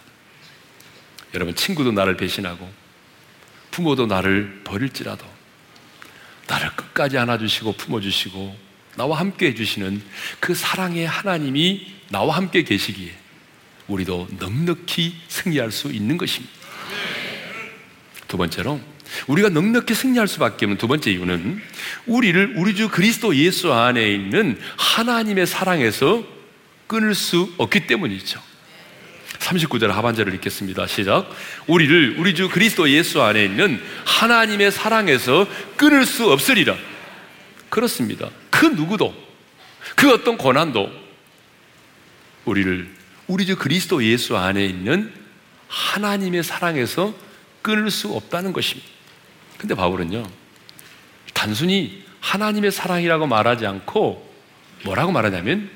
[1.33, 2.69] 여러분, 친구도 나를 배신하고
[3.71, 5.25] 부모도 나를 버릴지라도
[6.47, 8.55] 나를 끝까지 안아주시고 품어주시고
[8.95, 10.01] 나와 함께 해주시는
[10.39, 13.13] 그 사랑의 하나님이 나와 함께 계시기에
[13.87, 16.53] 우리도 넉넉히 승리할 수 있는 것입니다.
[18.27, 18.79] 두 번째로
[19.27, 21.61] 우리가 넉넉히 승리할 수밖에 없는 두 번째 이유는
[22.05, 26.23] 우리를 우리 주 그리스도 예수 안에 있는 하나님의 사랑에서
[26.87, 28.41] 끊을 수 없기 때문이죠.
[29.45, 30.87] 39절 하반절을 읽겠습니다.
[30.87, 31.29] 시작.
[31.67, 36.75] 우리를 우리 주 그리스도 예수 안에 있는 하나님의 사랑에서 끊을 수 없으리라.
[37.69, 38.29] 그렇습니다.
[38.49, 39.13] 그 누구도
[39.95, 40.89] 그 어떤 고난도
[42.45, 42.89] 우리를
[43.27, 45.11] 우리 주 그리스도 예수 안에 있는
[45.67, 47.13] 하나님의 사랑에서
[47.61, 48.87] 끊을 수 없다는 것입니다.
[49.57, 50.27] 근데 바울은요,
[51.33, 54.33] 단순히 하나님의 사랑이라고 말하지 않고
[54.83, 55.69] 뭐라고 말하냐면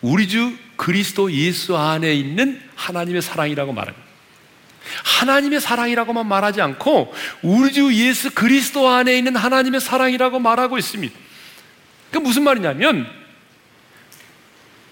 [0.00, 4.08] 우리 주 그리스도 예수 안에 있는 하나님의 사랑이라고 말합니다.
[5.04, 7.12] 하나님의 사랑이라고만 말하지 않고
[7.42, 11.14] 우리 주 예수 그리스도 안에 있는 하나님의 사랑이라고 말하고 있습니다.
[12.10, 13.06] 그 무슨 말이냐면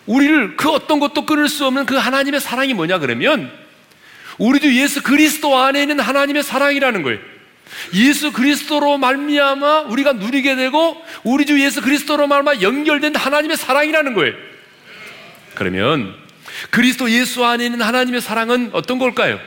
[0.05, 3.51] 우리를 그 어떤 것도 끊을 수 없는 그 하나님의 사랑이 뭐냐 그러면
[4.39, 7.19] 우리 주 예수 그리스도 안에 있는 하나님의 사랑이라는 거예요.
[7.95, 14.35] 예수 그리스도로 말미암아 우리가 누리게 되고 우리 주 예수 그리스도로 말미암아 연결된 하나님의 사랑이라는 거예요.
[15.57, 16.15] 그러면
[16.71, 19.41] 그리스도 예수 안에 있는 하나님의 사랑은 어떤 걸까요?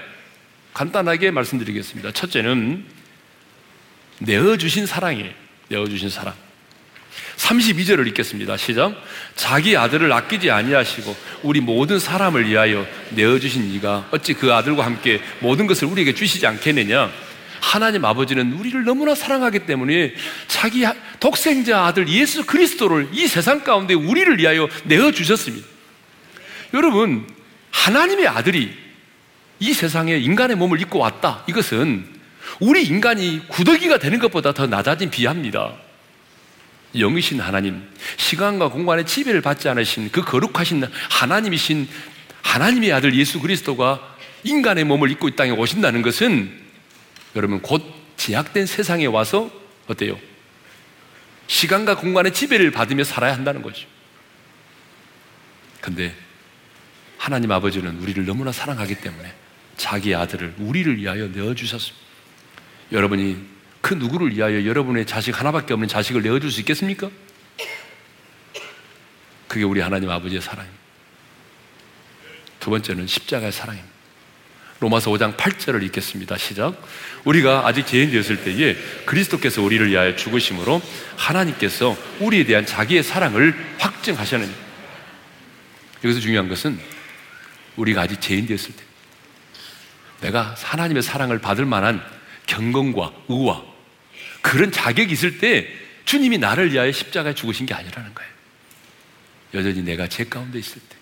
[0.73, 2.11] 간단하게 말씀드리겠습니다.
[2.11, 2.83] 첫째는
[4.19, 5.31] 내어주신 사랑이에요.
[5.69, 6.33] 내어주신 사랑.
[7.37, 8.57] 32절을 읽겠습니다.
[8.57, 8.93] 시작.
[9.35, 15.21] 자기 아들을 아끼지 아니하시고 우리 모든 사람을 위하여 내어 주신 이가 어찌 그 아들과 함께
[15.39, 17.09] 모든 것을 우리에게 주시지 않겠느냐?
[17.61, 20.13] 하나님 아버지는 우리를 너무나 사랑하기 때문에
[20.47, 20.85] 자기
[21.19, 25.78] 독생자 아들 예수 그리스도를 이 세상 가운데 우리를 위하여 내어 주셨습니다.
[26.73, 27.27] 여러분,
[27.71, 28.75] 하나님의 아들이
[29.60, 31.43] 이 세상에 인간의 몸을 입고 왔다.
[31.47, 32.05] 이것은
[32.60, 35.75] 우리 인간이 구더기가 되는 것보다 더 낮아진 비합니다.
[36.95, 41.88] 영이신 하나님, 시간과 공간의 지배를 받지 않으신 그 거룩하신 하나님이신
[42.41, 46.51] 하나님의 아들 예수 그리스도가 인간의 몸을 입고 이 땅에 오신다는 것은
[47.36, 47.84] 여러분 곧
[48.17, 49.51] 제약된 세상에 와서
[49.88, 50.17] 어때요?
[51.47, 53.88] 시간과 공간의 지배를 받으며 살아야 한다는 거죠.
[55.82, 56.15] 근데
[57.19, 59.34] 하나님 아버지는 우리를 너무나 사랑하기 때문에
[59.75, 61.99] 자기 아들을 우리를 위하여 내어 주셨습니다.
[62.93, 63.38] 여러분이
[63.82, 67.12] 그 누구를 위하여 여러분의 자식 하나밖에 없는 자식을 내어 줄 수 있겠습니까?
[69.49, 70.79] 그게 우리 하나님 아버지의 사랑입니다.
[72.62, 73.93] 두 번째는 십자가의 사랑입니다.
[74.79, 76.38] 로마서 5장 8절을 읽겠습니다.
[76.38, 76.82] 시작.
[77.25, 80.82] 우리가 아직 죄인 되었을 때에 그리스도께서 우리를 위하여 죽으심으로
[81.17, 84.53] 하나님께서 우리에 대한 자기의 사랑을 확증하셨느니.
[86.05, 86.79] 여기서 중요한 것은
[87.79, 88.83] 우리가 아직 죄인 되었을 때
[90.21, 92.03] 내가 하나님의 사랑을 받을 만한
[92.45, 93.63] 경건과 의와
[94.41, 95.67] 그런 자격이 있을 때
[96.05, 98.31] 주님이 나를 위하여 십자가에 죽으신 게 아니라는 거예요.
[99.53, 100.95] 여전히 내가 죄 가운데 있을 때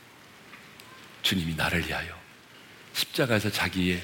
[1.23, 2.15] 주님이 나를 위하여
[2.93, 4.01] 십자가에서 자기의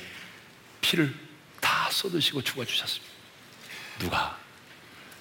[0.81, 1.13] 피를
[1.59, 3.13] 다 쏟으시고 죽어 주셨습니다.
[3.99, 4.37] 누가,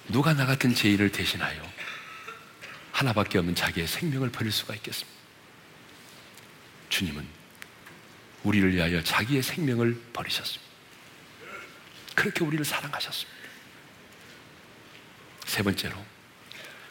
[0.07, 1.61] 누가 나 같은 죄인을 대신하여
[2.91, 5.13] 하나밖에 없는 자기의 생명을 버릴 수가 있겠습니까?
[6.89, 7.42] 주님은
[8.43, 10.63] 우리를 위하여 자기의 생명을 버리셨습니다.
[12.15, 13.33] 그렇게 우리를 사랑하셨습니다.
[15.45, 15.95] 세 번째로,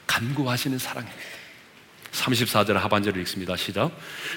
[0.06, 1.42] 간구하시는 사랑입니다.
[2.12, 3.56] 34절 하반절을 읽습니다.
[3.56, 3.90] 시작.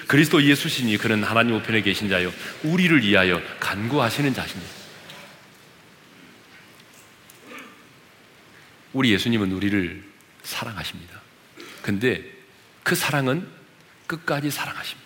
[0.06, 2.32] 그리스도 예수시니 그는 하나님 우편에 계신 자요.
[2.64, 4.72] 우리를 위하여 간구하시는 자십니다.
[8.92, 10.02] 우리 예수님은 우리를
[10.42, 11.20] 사랑하십니다.
[11.82, 12.24] 근데
[12.82, 13.46] 그 사랑은
[14.06, 15.05] 끝까지 사랑하십니다.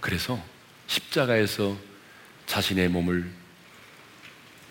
[0.00, 0.42] 그래서
[0.86, 1.76] 십자가에서
[2.46, 3.30] 자신의 몸을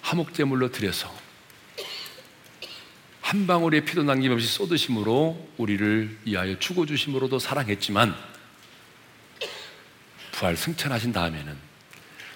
[0.01, 1.13] 화목제물로 드려서
[3.21, 8.15] 한 방울의 피도 남김없이 쏟으심으로 우리를 위하여 죽어주심으로도 사랑했지만
[10.31, 11.57] 부활 승천하신 다음에는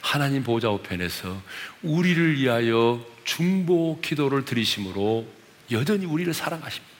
[0.01, 1.41] 하나님 보좌 우편에서
[1.83, 5.27] 우리를 위하여 중보 기도를 드리심으로
[5.71, 6.91] 여전히 우리를 사랑하십니다.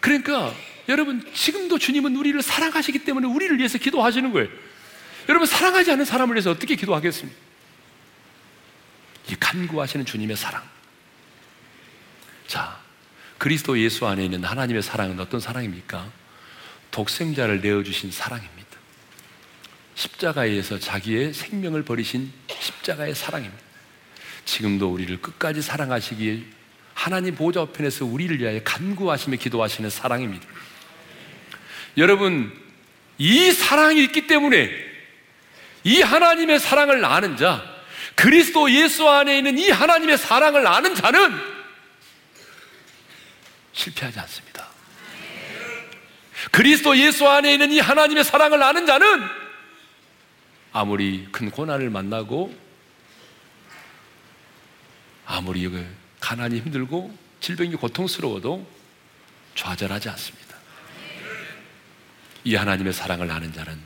[0.00, 0.54] 그러니까
[0.88, 4.48] 여러분, 지금도 주님은 우리를 사랑하시기 때문에 우리를 위해서 기도하시는 거예요.
[5.28, 7.38] 여러분, 사랑하지 않는 사람을 위해서 어떻게 기도하겠습니까?
[9.30, 10.62] 이 간구하시는 주님의 사랑.
[12.48, 12.80] 자,
[13.38, 16.10] 그리스도 예수 안에 있는 하나님의 사랑은 어떤 사랑입니까?
[16.90, 18.62] 독생자를 내어주신 사랑입니다.
[19.94, 23.62] 십자가에서 자기의 생명을 버리신 십자가의 사랑입니다.
[24.44, 26.42] 지금도 우리를 끝까지 사랑하시기에
[26.94, 30.46] 하나님 보좌 편에서 우리를 위하여 간구하시며 기도하시는 사랑입니다.
[31.96, 32.52] 여러분,
[33.18, 34.70] 이 사랑이 있기 때문에
[35.84, 37.62] 이 하나님의 사랑을 아는 자,
[38.14, 41.32] 그리스도 예수 안에 있는 이 하나님의 사랑을 아는 자는
[43.72, 44.68] 실패하지 않습니다.
[46.50, 49.22] 그리스도 예수 안에 있는 이 하나님의 사랑을 아는 자는
[50.72, 52.54] 아무리 큰 고난을 만나고
[55.26, 55.70] 아무리
[56.20, 58.66] 가난이 힘들고 질병이 고통스러워도
[59.54, 60.51] 좌절하지 않습니다.
[62.44, 63.78] 이 하나님의 사랑을 아는 자는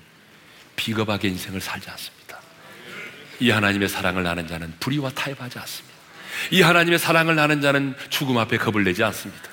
[0.77, 2.41] 비겁하게 인생을 살지 않습니다.
[3.41, 5.97] 이 하나님의 사랑을 아는 자는 불의와 타협하지 않습니다.
[6.51, 9.51] 이 하나님의 사랑을 아는 자는 죽음 앞에 겁을 내지 않습니다.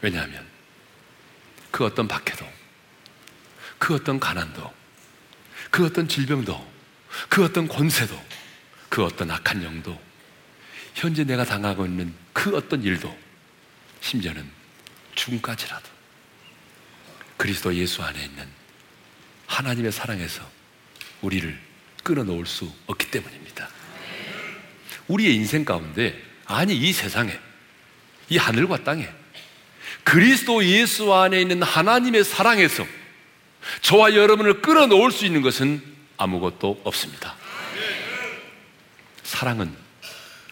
[0.00, 0.46] 왜냐하면
[1.70, 2.46] 그 어떤 박해도,
[3.78, 4.72] 그 어떤 가난도,
[5.70, 6.72] 그 어떤 질병도,
[7.28, 8.22] 그 어떤 권세도,
[8.90, 9.98] 그 어떤 악한 영도,
[10.94, 13.16] 현재 내가 당하고 있는 그 어떤 일도,
[14.02, 14.46] 심지어는
[15.14, 15.88] 죽음까지라도
[17.38, 18.46] 그리스도 예수 안에 있는
[19.46, 20.46] 하나님의 사랑에서
[21.22, 21.58] 우리를
[22.02, 23.70] 끊어놓을 수 없기 때문입니다.
[25.08, 27.38] 우리의 인생 가운데, 아니, 이 세상에,
[28.28, 29.08] 이 하늘과 땅에,
[30.02, 32.86] 그리스도 예수 안에 있는 하나님의 사랑에서
[33.80, 35.82] 저와 여러분을 끌어놓을 수 있는 것은
[36.16, 37.36] 아무것도 없습니다.
[39.22, 39.74] 사랑은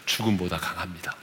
[0.06, 1.21] 죽음보다 강합니다.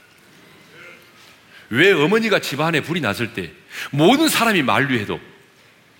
[1.70, 3.52] 왜 어머니가 집안에 불이 났을 때
[3.92, 5.20] 모든 사람이 만류해도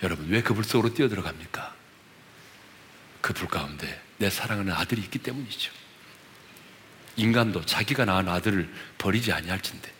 [0.03, 1.75] 여러분 왜 그 불 속으로 뛰어들어갑니까?
[3.21, 5.73] 그 불 가운데 내 사랑하는 아들이 있기 때문이죠.
[7.17, 9.91] 인간도 자기가 낳은 아들을 버리지 아니할진데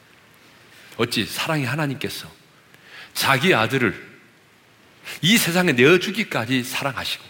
[0.97, 2.31] 어찌 사랑의 하나님께서
[3.15, 4.11] 자기 아들을
[5.23, 7.25] 이 세상에 내어 주기까지 사랑하시고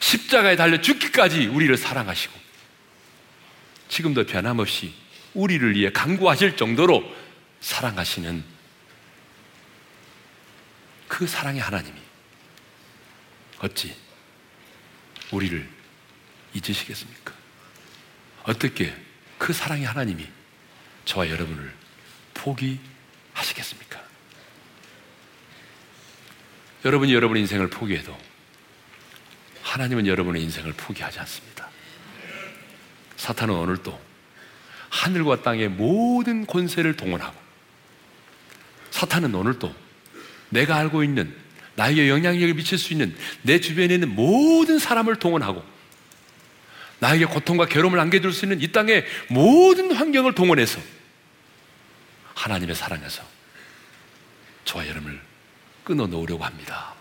[0.00, 2.32] 십자가에 달려 죽기까지 우리를 사랑하시고
[3.88, 4.94] 지금도 변함없이
[5.34, 7.02] 우리를 위해 강구하실 정도로
[7.60, 8.44] 사랑하시는
[11.08, 12.00] 그 사랑의 하나님이
[13.60, 13.94] 어찌
[15.30, 15.68] 우리를
[16.54, 17.32] 잊으시겠습니까?
[18.44, 18.94] 어떻게
[19.38, 20.28] 그 사랑의 하나님이
[21.04, 21.72] 저와 여러분을
[22.34, 24.02] 포기하시겠습니까?
[26.84, 28.18] 여러분이 여러분의 인생을 포기해도
[29.62, 31.68] 하나님은 여러분의 인생을 포기하지 않습니다.
[33.16, 34.11] 사탄은 오늘도
[34.92, 37.34] 하늘과 땅의 모든 권세를 동원하고
[38.90, 39.74] 사탄은 오늘도
[40.50, 41.34] 내가 알고 있는
[41.76, 45.64] 나에게 영향력을 미칠 수 있는 내 주변에 있는 모든 사람을 동원하고
[46.98, 50.78] 나에게 고통과 괴로움을 안겨줄 수 있는 이 땅의 모든 환경을 동원해서
[52.34, 53.24] 하나님의 사랑에서
[54.66, 55.20] 저와 여러분을
[55.84, 56.94] 끊어 놓으려고 합니다.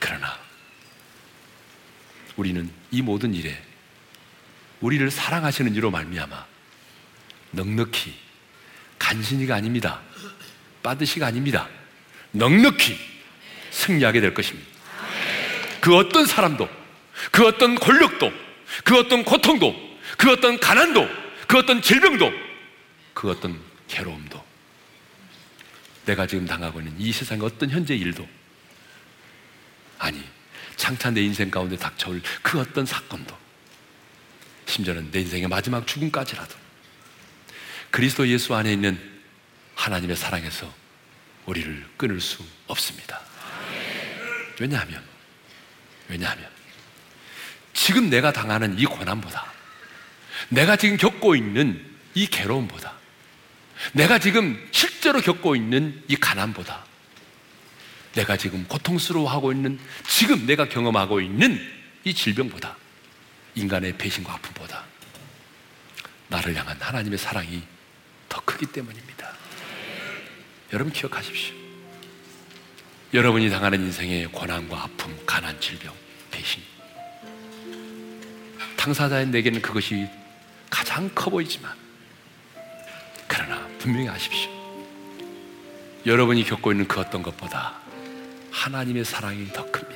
[0.00, 0.36] 그러나
[2.36, 3.56] 우리는 이 모든 일에
[4.82, 6.46] 우리를 사랑하시는 이로 말미암아
[7.52, 8.14] 넉넉히
[8.98, 10.00] 간신히가 아닙니다.
[10.82, 11.68] 빠듯이가 아닙니다.
[12.32, 12.98] 넉넉히
[13.70, 14.68] 승리하게 될 것입니다.
[15.80, 16.68] 그 어떤 사람도,
[17.30, 18.32] 그 어떤 권력도,
[18.84, 19.74] 그 어떤 고통도,
[20.16, 21.08] 그 어떤 가난도,
[21.46, 22.30] 그 어떤 질병도,
[23.14, 24.44] 그 어떤 괴로움도,
[26.06, 28.28] 내가 지금 당하고 있는 이 세상의 어떤 현재 일도,
[29.98, 30.22] 아니,
[30.76, 33.41] 창차 내 인생 가운데 닥쳐올 그 어떤 사건도,
[34.72, 36.54] 심지어는 내 인생의 마지막 죽음까지라도,
[37.90, 38.98] 그리스도 예수 안에 있는
[39.74, 40.72] 하나님의 사랑에서
[41.44, 43.20] 우리를 끊을 수 없습니다.
[44.58, 45.02] 왜냐하면,
[46.08, 46.48] 왜냐하면,
[47.74, 49.52] 지금 내가 당하는 이 고난보다,
[50.48, 52.94] 내가 지금 겪고 있는 이 괴로움보다,
[53.92, 56.86] 내가 지금 실제로 겪고 있는 이 가난보다,
[58.14, 61.60] 내가 지금 고통스러워하고 있는, 지금 내가 경험하고 있는
[62.04, 62.76] 이 질병보다,
[63.54, 64.84] 인간의 배신과 아픔보다,
[66.28, 67.62] 나를 향한 하나님의 사랑이
[68.28, 69.32] 더 크기 때문입니다.
[70.72, 71.54] 여러분 기억하십시오.
[73.12, 75.94] 여러분이 당하는 인생의 고난과 아픔, 가난, 질병,
[76.30, 76.62] 배신.
[78.76, 80.08] 당사자인 내게는 그것이
[80.70, 81.76] 가장 커 보이지만,
[83.28, 84.50] 그러나 분명히 아십시오.
[86.06, 87.78] 여러분이 겪고 있는 그 어떤 것보다
[88.50, 89.91] 하나님의 사랑이 더 큽니다.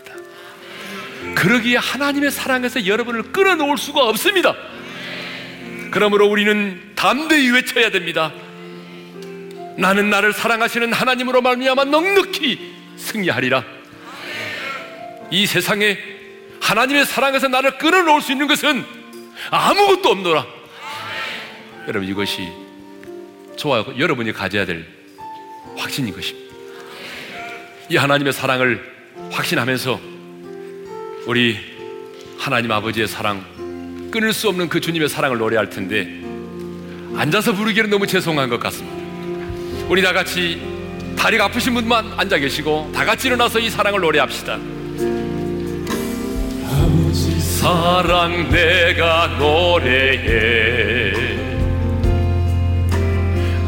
[1.34, 4.54] 그러기에 하나님의 사랑에서 여러분을 끌어놓을 수가 없습니다.
[5.90, 8.32] 그러므로 우리는 담대히 외쳐야 됩니다.
[9.78, 13.64] 나는 나를 사랑하시는 하나님으로 말미암아 넉넉히 승리하리라.
[15.30, 15.98] 이 세상에
[16.60, 18.84] 하나님의 사랑에서 나를 끌어놓을 수 있는 것은
[19.50, 20.46] 아무것도 없노라.
[21.88, 22.48] 여러분 이것이
[23.56, 24.86] 저와 여러분이 가져야 될
[25.76, 26.54] 확신인 것입니다.
[27.88, 28.96] 이 하나님의 사랑을
[29.30, 30.15] 확신하면서
[31.26, 31.58] 우리
[32.38, 33.44] 하나님 아버지의 사랑
[34.12, 36.08] 끊을 수 없는 그 주님의 사랑을 노래할 텐데
[37.16, 38.96] 앉아서 부르기는 너무 죄송한 것 같습니다.
[39.88, 40.60] 우리 다 같이
[41.18, 44.58] 다리가 아프신 분만 앉아 계시고 다 같이 일어나서 이 사랑을 노래합시다.
[46.64, 51.12] 아버지 사랑 내가 노래해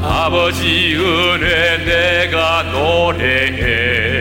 [0.00, 4.17] 아버지 은혜 내가 노래해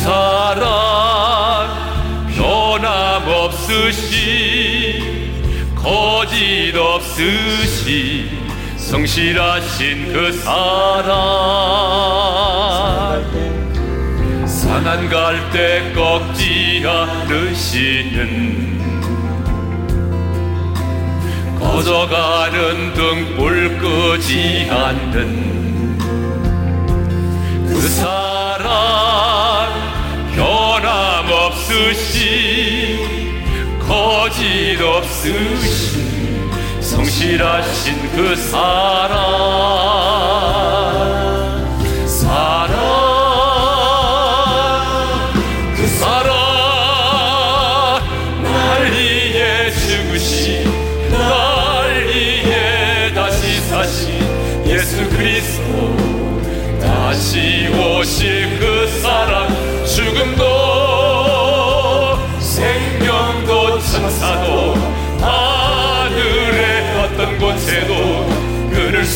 [0.00, 1.68] 사랑
[2.34, 4.12] 변함없으시
[5.76, 8.30] 거짓 없으시
[8.76, 11.20] 성실하신 그 사랑.
[14.46, 18.20] 산안 갈 때 꺾지 않으시는
[21.58, 25.98] 꺼져가는 등불 끄지 않는
[27.68, 28.29] 그사
[31.70, 32.98] 없으시
[33.78, 36.50] 거짓 없으신
[36.80, 39.20] 성실하신 그 사랑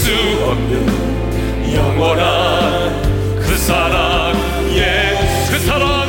[0.04, 4.34] 수 없는 영원한 그 사랑
[4.70, 6.06] 예그 사랑.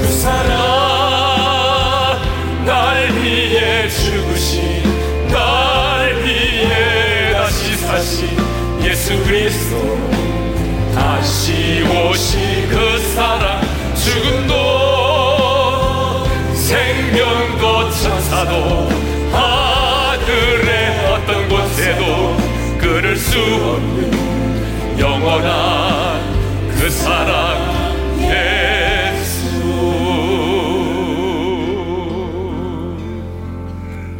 [0.00, 0.48] 그 사랑
[2.64, 4.82] 날 위해 죽으신
[5.28, 8.30] 날 위해 다시 사신
[8.82, 9.98] 예수 그리스도.
[10.94, 13.60] 다시 오신 그 사랑
[13.94, 14.54] 죽음도
[16.54, 18.93] 생명도 천사도
[23.34, 29.50] 수 없는 영원한 그 사랑 예수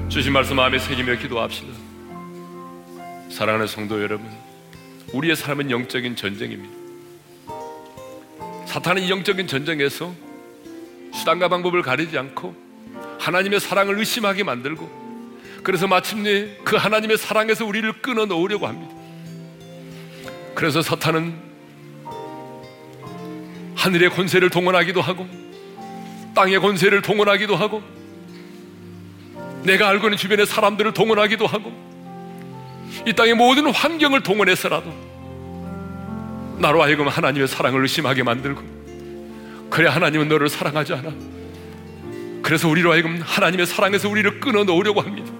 [0.08, 1.68] 주신 말씀 마음에 새기며 기도합시다
[3.30, 4.28] 사랑하는 성도 여러분
[5.12, 6.74] 우리의 삶은 영적인 전쟁입니다.
[8.66, 10.12] 사탄은 이 영적인 전쟁에서
[11.12, 12.52] 수단과 방법을 가리지 않고
[13.20, 14.90] 하나님의 사랑을 의심하게 만들고
[15.62, 19.03] 그래서 마침내 그 하나님의 사랑에서 우리를 끊어 놓으려고 합니다.
[20.54, 21.34] 그래서 사탄은
[23.76, 25.26] 하늘의 권세를 동원하기도 하고
[26.34, 27.82] 땅의 권세를 동원하기도 하고
[29.62, 31.72] 내가 알고 있는 주변의 사람들을 동원하기도 하고
[33.06, 34.92] 이 땅의 모든 환경을 동원해서라도
[36.58, 38.62] 나로 하여금 하나님의 사랑을 의심하게 만들고
[39.70, 41.10] 그래 하나님은 너를 사랑하지 않아.
[42.42, 45.32] 그래서 우리로 하여금 하나님의 사랑에서 우리를 끊어 놓으려고 합니다.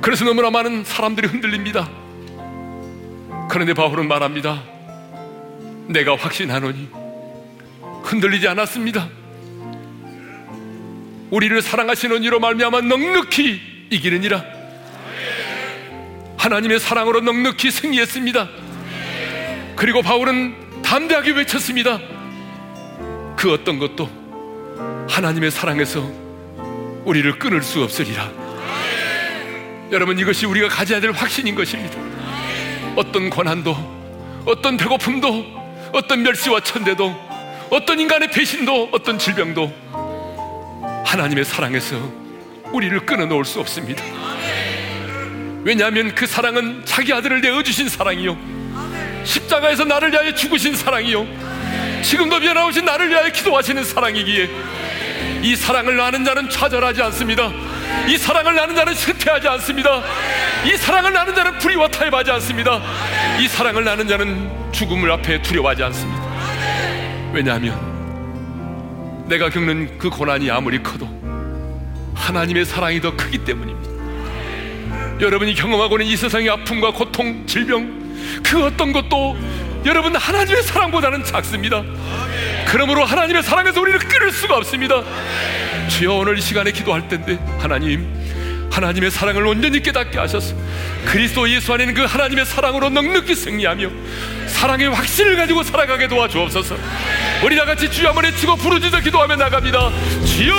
[0.00, 1.88] 그래서 너무나 많은 사람들이 흔들립니다
[3.52, 4.62] 그런데 바울은 말합니다
[5.88, 6.88] 내가 확신하노니
[8.02, 9.10] 흔들리지 않았습니다
[11.28, 14.42] 우리를 사랑하시는 이로 말미암아 넉넉히 이기느니라
[16.38, 18.48] 하나님의 사랑으로 넉넉히 승리했습니다.
[19.76, 22.00] 그리고 바울은 담대하게 외쳤습니다.
[23.36, 24.10] 그 어떤 것도
[25.08, 26.00] 하나님의 사랑에서
[27.04, 28.28] 우리를 끊을 수 없으리라.
[29.92, 32.21] 여러분 이것이 우리가 가져야 될 확신인 것입니다.
[32.94, 33.74] 어떤 고난도,
[34.44, 35.62] 어떤 배고픔도,
[35.92, 37.14] 어떤 멸시와 천대도,
[37.70, 39.72] 어떤 인간의 배신도, 어떤 질병도
[41.06, 41.96] 하나님의 사랑에서
[42.72, 44.02] 우리를 끊어놓을 수 없습니다.
[45.64, 48.36] 왜냐하면 그 사랑은 자기 아들을 내어주신 사랑이요.
[49.24, 51.26] 십자가에서 나를 위하여 죽으신 사랑이요.
[52.02, 54.50] 지금도 변화오신 나를 위하여 기도하시는 사랑이기에
[55.42, 57.52] 이 사랑을 나는 자는 좌절하지 않습니다.
[58.08, 60.02] 이 사랑을 나는 자는 실패하지 않습니다.
[60.64, 62.80] 이 사랑을 나는 자는 불의와 타협하지 않습니다.
[63.40, 66.22] 이 사랑을 나는 자는 죽음을 앞에 두려워하지 않습니다.
[67.32, 67.92] 왜냐하면
[69.28, 71.08] 내가 겪는 그 고난이 아무리 커도
[72.14, 73.92] 하나님의 사랑이 더 크기 때문입니다.
[75.20, 78.02] 여러분이 경험하고 있는 이 세상의 아픔과 고통, 질병
[78.42, 79.36] 그 어떤 것도
[79.84, 81.82] 여러분 하나님의 사랑보다는 작습니다.
[82.66, 85.02] 그러므로 하나님의 사랑에서 우리를 끊을 수가 없습니다.
[85.88, 88.22] 주여 오늘 이 시간에 기도할 텐데 하나님
[88.70, 90.54] 하나님의 사랑을 온전히 깨닫게 하셔서
[91.04, 93.88] 그리스도 예수 안에는 그 하나님의 사랑으로 넉넉히 승리하며
[94.46, 96.76] 사랑의 확신을 가지고 살아가게 도와주옵소서.
[97.44, 99.90] 우리 다 같이 주여 한번 외치고 부르짖어 기도하며 나갑니다.
[100.24, 100.54] 주여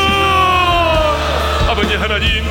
[1.70, 2.43] 아버지 하나님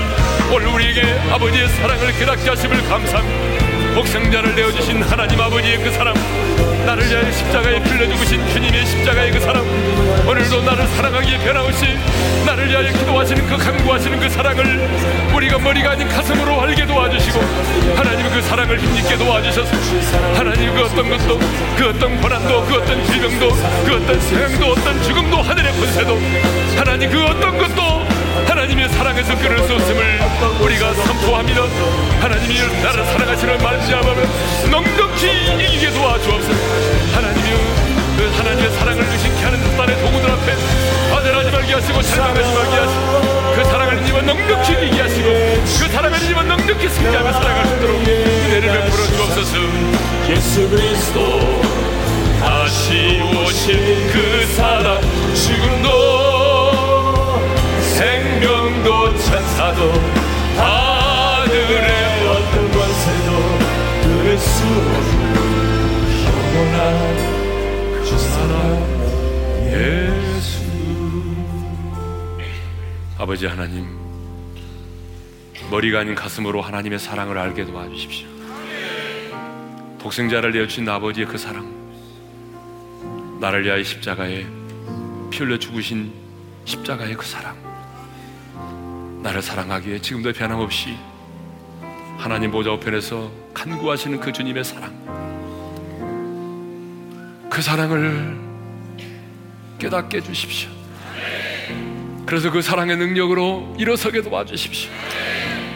[0.53, 3.95] 오늘 우리에게 아버지의 사랑을 깨닫게 하심을 감사합니다.
[3.95, 6.15] 복생자를 내어주신 하나님 아버지의 그 사랑
[6.87, 9.63] 나를 위하여 십자가에 빌려 죽으신 주님의 십자가의 그 사랑.
[10.27, 11.87] 오늘도 나를 사랑하기에 변함없이
[12.45, 14.89] 나를 위하여 기도하시는 그 간구하시는 그 사랑을
[15.35, 17.41] 우리가 머리가 아닌 가슴으로 알게 도와주시고
[17.97, 19.71] 하나님 그 사랑을 힘있게 도와주셔서
[20.35, 21.39] 하나님 그 어떤 것도
[21.77, 23.49] 그 어떤 고난도 그 어떤 질병도
[23.85, 26.19] 그 어떤 생도 어떤 죽음도 하늘의 권세도
[26.77, 28.12] 하나님 그 어떤 것도
[28.47, 30.21] 하나님의 사랑에서 끊을 수 없음을
[30.61, 31.63] 우리가 선포합니다.
[32.21, 34.29] 하나님이 나를 사랑하시는 말씀하면
[34.71, 36.59] 넉넉히 이기게 도와주옵소서.
[37.15, 37.51] 하나님이
[38.17, 40.53] 그 하나님의 사랑을 의식케 하는 뜻단의 도구들 앞에
[41.15, 46.49] 아들하지 말게 하시고 찬양하지 말게 하시고 그 사랑을 님은 넉넉히 이기게 하시고 그 사랑을 님은
[46.49, 49.59] 넉넉히 승리하며 살아갈 수 있도록 은혜를 베풀어 주옵소서.
[50.29, 51.63] 예수 그리스도
[52.41, 55.01] 다시 오실 그 사랑
[55.35, 56.32] 지금도
[59.63, 59.93] 천사도
[60.57, 63.31] 하늘의 어떤 권세도
[64.03, 65.35] 그럴 수 없는
[66.27, 66.83] 영원한
[67.93, 68.53] 그 사랑
[69.69, 70.65] 예수.
[73.19, 73.87] 아버지 하나님
[75.71, 78.27] 머리가 아닌 가슴으로 하나님의 사랑을 알게 도와주십시오.
[80.01, 81.71] 독생자를 내어주신 아버지의 그 사랑
[83.41, 84.45] 나를 위하여 십자가에
[85.31, 86.13] 피 흘려 죽으신
[86.65, 87.62] 십자가의 그 사랑
[89.23, 90.97] 나를 사랑하기 위해 지금도 변함없이
[92.19, 94.93] 하나님 보좌 우편에서 간구하시는 그 주님의 사랑
[97.49, 98.37] 그 사랑을
[99.79, 100.71] 깨닫게 해주십시오.
[102.25, 104.91] 그래서 그 사랑의 능력으로 일어서게 도와주십시오.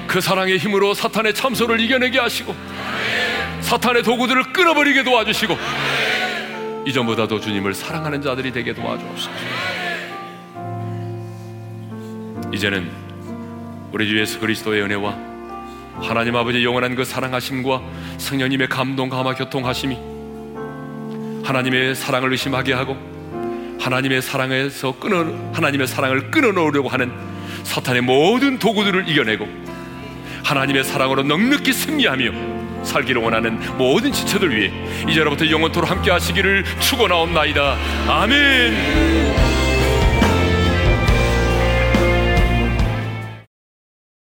[0.07, 2.55] 그 사랑의 힘으로 사탄의 참소를 이겨내게 하시고
[3.61, 5.57] 사탄의 도구들을 끊어버리게 도와주시고
[6.87, 9.31] 이전보다도 주님을 사랑하는 자들이 되게 도와주옵소서.
[12.55, 13.06] 이제는
[13.97, 15.17] 우리 주 예수 그리스도의 은혜와
[16.03, 17.81] 하나님 아버지 영원한 그 사랑하심과
[18.19, 19.97] 성령님의 감동 감화 교통하심이
[21.43, 22.95] 하나님의 사랑을 의심하게 하고
[23.81, 25.25] 하나님의 사랑에서 끊어
[25.55, 27.11] 하나님의 사랑을 끊어 놓으려고 하는
[27.63, 29.49] 사탄의 모든 도구들을 이겨내고
[30.45, 34.73] 하나님의 사랑으로 넉넉히 승리하며 살기를 원하는 모든 지체들 위해
[35.09, 37.77] 이제로부터 영원토록 함께 하시기를 축원하옵나이다.
[38.09, 39.46] 아멘.